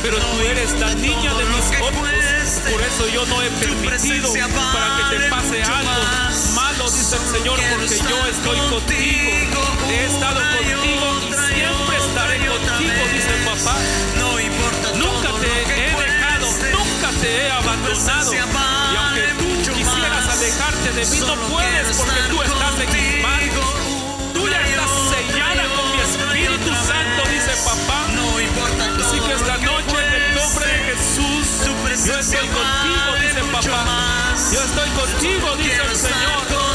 Pero 0.00 0.16
tú 0.18 0.40
eres 0.40 0.72
la 0.80 0.94
niña 0.94 1.34
de 1.34 1.44
mis 1.44 1.66
ojos, 1.80 1.92
por 2.70 2.80
eso 2.80 3.08
yo 3.12 3.26
no 3.26 3.42
he 3.42 3.50
permitido 3.50 4.32
para 4.32 4.96
que 4.96 5.16
te 5.16 5.28
pase 5.28 5.62
algo 5.62 5.92
malo, 6.54 6.90
dice 6.90 7.16
el 7.16 7.36
Señor, 7.36 7.60
porque 7.76 7.98
yo 7.98 8.26
estoy 8.26 8.58
contigo, 8.70 9.60
he 9.90 10.04
estado 10.06 10.40
contigo 10.40 11.06
y 11.20 11.32
siempre 11.52 11.96
estaré 11.98 12.38
contigo, 12.46 13.00
dice 13.12 13.34
papá. 13.44 13.76
Nunca 14.96 15.30
te 15.40 15.50
he 15.62 15.92
dejado, 15.94 16.46
nunca 16.72 17.08
te 17.20 17.28
he 17.28 17.50
abandonado. 17.50 18.32
Y 18.32 18.36
aunque 18.96 19.24
tú 19.38 19.48
alejarte 20.47 20.92
de 20.92 21.07
mí 21.07 21.20
no 21.26 21.34
puedes 21.49 21.97
porque 21.97 22.20
tú 22.30 22.42
estás 22.42 22.78
en 22.78 22.92
mis 22.92 23.22
manos. 23.22 23.74
Tú 24.32 24.49
ya 24.49 24.61
estás 24.62 24.90
sellada 25.11 25.64
con 25.74 25.90
mi 25.90 26.01
Espíritu 26.03 26.70
Santo, 26.86 27.22
dice 27.30 27.53
papá. 27.64 28.07
No 28.14 28.40
importa 28.40 28.84
Así 29.07 29.18
que 29.20 29.32
esta 29.32 29.57
noche 29.59 29.97
en 30.07 30.22
el 30.22 30.34
nombre 30.36 30.66
de 30.66 30.78
Jesús, 30.94 32.07
yo 32.07 32.18
estoy 32.18 32.49
contigo, 32.49 33.11
dice 33.20 33.42
papá. 33.53 34.36
Yo 34.53 34.62
estoy 34.62 34.90
contigo, 34.90 35.57
dice 35.57 35.82
el 35.90 35.97
Señor. 35.97 36.65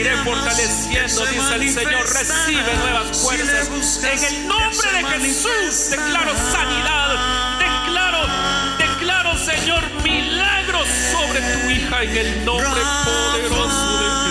seguiré 0.00 0.16
fortaleciendo, 0.24 1.26
dice 1.26 1.54
el 1.54 1.70
Señor. 1.70 2.08
Recibe 2.08 2.76
nuevas 2.76 3.18
fuerzas. 3.18 3.68
En 4.02 4.24
el 4.24 4.48
nombre 4.48 4.92
de 4.92 5.04
Jesús 5.04 5.90
declaro 5.90 6.32
sanidad. 6.52 7.58
Declaro, 7.58 8.26
declaro, 8.78 9.38
Señor, 9.38 9.82
milagros 10.02 10.88
sobre 11.12 11.40
tu 11.40 11.70
hija 11.70 12.02
en 12.02 12.16
el 12.16 12.44
nombre 12.44 12.80
poderoso 13.04 13.98
de 13.98 14.06
Jesús. 14.08 14.29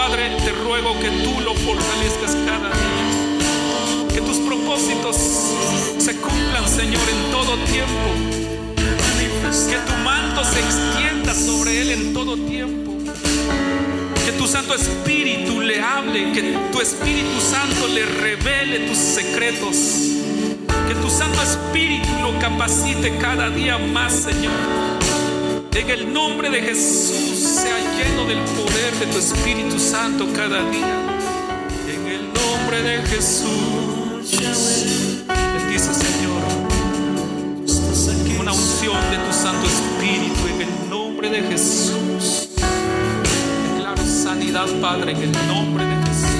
Padre, 0.00 0.30
te 0.42 0.52
ruego 0.52 0.98
que 0.98 1.10
tú 1.10 1.40
lo 1.42 1.54
fortalezcas 1.54 2.34
cada 2.46 2.70
día. 2.70 4.08
Que 4.08 4.22
tus 4.22 4.38
propósitos 4.38 5.14
se 5.98 6.16
cumplan, 6.16 6.66
Señor, 6.66 7.02
en 7.06 7.30
todo 7.30 7.58
tiempo. 7.66 8.08
Que 9.68 9.76
tu 9.76 9.92
manto 10.02 10.42
se 10.42 10.58
extienda 10.60 11.34
sobre 11.34 11.82
él 11.82 11.90
en 11.90 12.14
todo 12.14 12.34
tiempo. 12.38 12.96
Que 14.24 14.32
tu 14.32 14.46
Santo 14.46 14.74
Espíritu 14.74 15.60
le 15.60 15.82
hable, 15.82 16.32
que 16.32 16.56
tu 16.72 16.80
Espíritu 16.80 17.38
Santo 17.38 17.86
le 17.88 18.06
revele 18.06 18.88
tus 18.88 18.96
secretos. 18.96 19.76
Que 20.88 20.94
tu 20.94 21.10
Santo 21.10 21.42
Espíritu 21.42 22.08
lo 22.22 22.38
capacite 22.38 23.18
cada 23.18 23.50
día 23.50 23.76
más, 23.76 24.14
Señor. 24.14 24.52
En 25.74 25.90
el 25.90 26.10
nombre 26.10 26.48
de 26.48 26.62
Jesús 26.62 27.29
del 28.26 28.38
poder 28.56 28.94
de 28.98 29.06
tu 29.06 29.18
Espíritu 29.18 29.78
Santo 29.78 30.26
cada 30.34 30.58
día. 30.70 31.00
En 31.88 32.06
el 32.06 32.32
nombre 32.32 32.82
de 32.82 33.02
Jesús, 33.06 34.36
bendice 35.54 35.94
Señor. 35.94 36.42
Una 38.40 38.52
unción 38.52 38.98
de 39.10 39.18
tu 39.18 39.32
Santo 39.32 39.66
Espíritu 39.66 40.46
en 40.54 40.62
el 40.62 40.90
nombre 40.90 41.30
de 41.30 41.42
Jesús. 41.42 42.48
Declaro 43.76 44.02
sanidad, 44.06 44.66
Padre, 44.80 45.12
en 45.12 45.22
el 45.22 45.48
nombre 45.48 45.84
de 45.84 45.96
Jesús. 46.06 46.39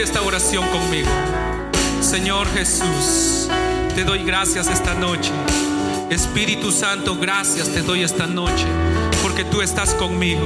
Repite 0.00 0.02
esta 0.02 0.22
oración 0.22 0.66
conmigo. 0.68 1.10
Señor 2.00 2.46
Jesús, 2.54 3.48
te 3.94 4.02
doy 4.02 4.24
gracias 4.24 4.68
esta 4.68 4.94
noche. 4.94 5.30
Espíritu 6.08 6.72
Santo, 6.72 7.16
gracias 7.16 7.68
te 7.68 7.82
doy 7.82 8.02
esta 8.02 8.26
noche 8.26 8.64
porque 9.22 9.44
tú 9.44 9.60
estás 9.60 9.92
conmigo. 9.94 10.40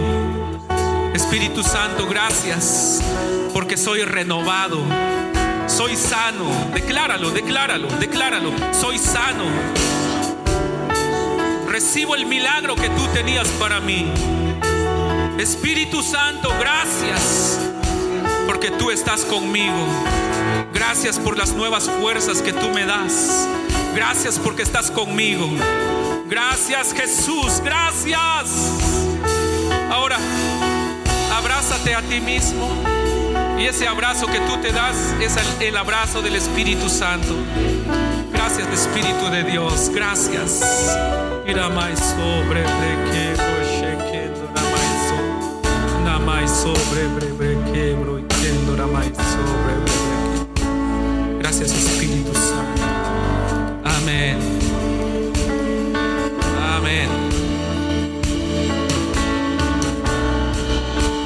Espíritu 1.14 1.62
Santo, 1.62 2.06
gracias 2.08 3.00
porque 3.52 3.76
soy 3.76 4.02
renovado. 4.02 4.82
Soy 5.68 5.94
sano. 5.94 6.50
Decláralo, 6.74 7.30
decláralo, 7.30 7.88
decláralo. 8.00 8.50
Soy 8.72 8.98
sano. 8.98 9.44
Recibo 11.68 12.16
el 12.16 12.26
milagro 12.26 12.74
que 12.74 12.88
tú 12.88 13.06
tenías 13.12 13.46
para 13.60 13.78
mí. 13.80 14.10
Espíritu 15.38 16.02
Santo, 16.02 16.52
gracias 16.58 17.73
por 21.24 21.36
las 21.36 21.52
nuevas 21.52 21.90
fuerzas 21.90 22.40
que 22.40 22.52
tú 22.52 22.70
me 22.70 22.86
das. 22.86 23.46
Gracias 23.94 24.38
porque 24.38 24.62
estás 24.62 24.90
conmigo. 24.90 25.50
Gracias 26.26 26.94
Jesús, 26.94 27.60
gracias. 27.62 28.50
Ahora, 29.90 30.18
abrázate 31.36 31.94
a 31.94 32.02
ti 32.02 32.20
mismo. 32.20 32.68
Y 33.58 33.66
ese 33.66 33.86
abrazo 33.86 34.26
que 34.26 34.40
tú 34.40 34.56
te 34.58 34.72
das 34.72 34.96
es 35.20 35.36
el, 35.60 35.76
abrazo 35.76 36.22
del 36.22 36.36
Espíritu 36.36 36.88
Santo. 36.88 37.34
Gracias, 38.32 38.68
Espíritu 38.68 39.30
de 39.30 39.44
Dios. 39.44 39.90
Gracias. 39.92 40.96
Ira 41.46 41.68
mais 41.68 41.98
sobre 41.98 42.62
sobre 46.64 47.06
brequebro, 47.36 48.18
y 48.18 48.22
quendo, 48.22 48.74
na 48.74 48.86
mais 48.86 49.12
sobre 49.14 49.74
brequebro. 49.84 51.38
Gracias, 51.38 51.72
Espíritu 51.72 52.32
Santo. 52.32 52.82
Amén. 53.84 54.38
Amén. 56.76 57.08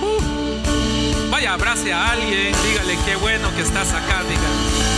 Uh. 0.03 1.31
Vaya, 1.31 1.55
abrace 1.55 1.93
a 1.93 2.11
alguien, 2.11 2.53
dígale 2.65 2.99
qué 3.07 3.15
bueno 3.17 3.55
que 3.55 3.63
estás 3.63 3.93
acá, 3.93 4.25
diga. 4.25 4.98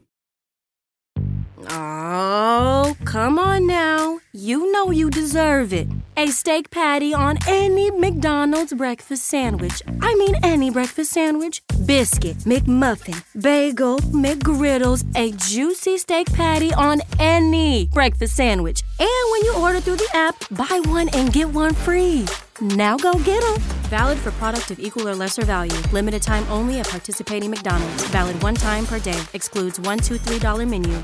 Oh, 1.69 2.95
come 3.05 3.39
on 3.39 3.67
now. 3.67 4.19
You 4.33 4.71
know 4.71 4.91
you 4.91 5.09
deserve 5.09 5.73
it. 5.73 5.87
A 6.17 6.27
steak 6.27 6.69
patty 6.69 7.13
on 7.13 7.37
any 7.47 7.89
McDonald's 7.91 8.73
breakfast 8.73 9.23
sandwich. 9.23 9.81
I 10.01 10.15
mean, 10.15 10.35
any 10.43 10.69
breakfast 10.69 11.11
sandwich. 11.11 11.61
Biscuit, 11.85 12.37
McMuffin, 12.39 13.23
bagel, 13.41 13.97
McGriddles, 13.99 15.05
a 15.15 15.31
juicy 15.31 15.97
steak 15.97 16.31
patty 16.33 16.73
on 16.73 17.01
any 17.19 17.87
breakfast 17.93 18.35
sandwich. 18.35 18.83
And 18.99 19.31
when 19.31 19.45
you 19.45 19.53
order 19.55 19.79
through 19.79 19.97
the 19.97 20.09
app, 20.13 20.35
buy 20.51 20.81
one 20.85 21.09
and 21.09 21.31
get 21.31 21.49
one 21.49 21.73
free. 21.73 22.25
Now 22.61 22.95
go 22.95 23.11
get 23.13 23.25
get 23.31 23.43
'em. 23.43 23.57
Valid 23.89 24.19
for 24.19 24.31
product 24.31 24.69
of 24.69 24.79
equal 24.79 25.07
or 25.09 25.15
lesser 25.15 25.43
value. 25.43 25.81
Limited 25.91 26.21
time 26.21 26.45
only 26.49 26.79
at 26.79 26.87
participating 26.87 27.49
McDonald's. 27.49 28.03
Valid 28.09 28.41
one 28.43 28.53
time 28.53 28.85
per 28.85 28.99
day. 28.99 29.19
Excludes 29.33 29.79
one, 29.79 29.97
two, 29.97 30.19
three 30.19 30.37
dollar 30.37 30.65
menu. 30.67 31.03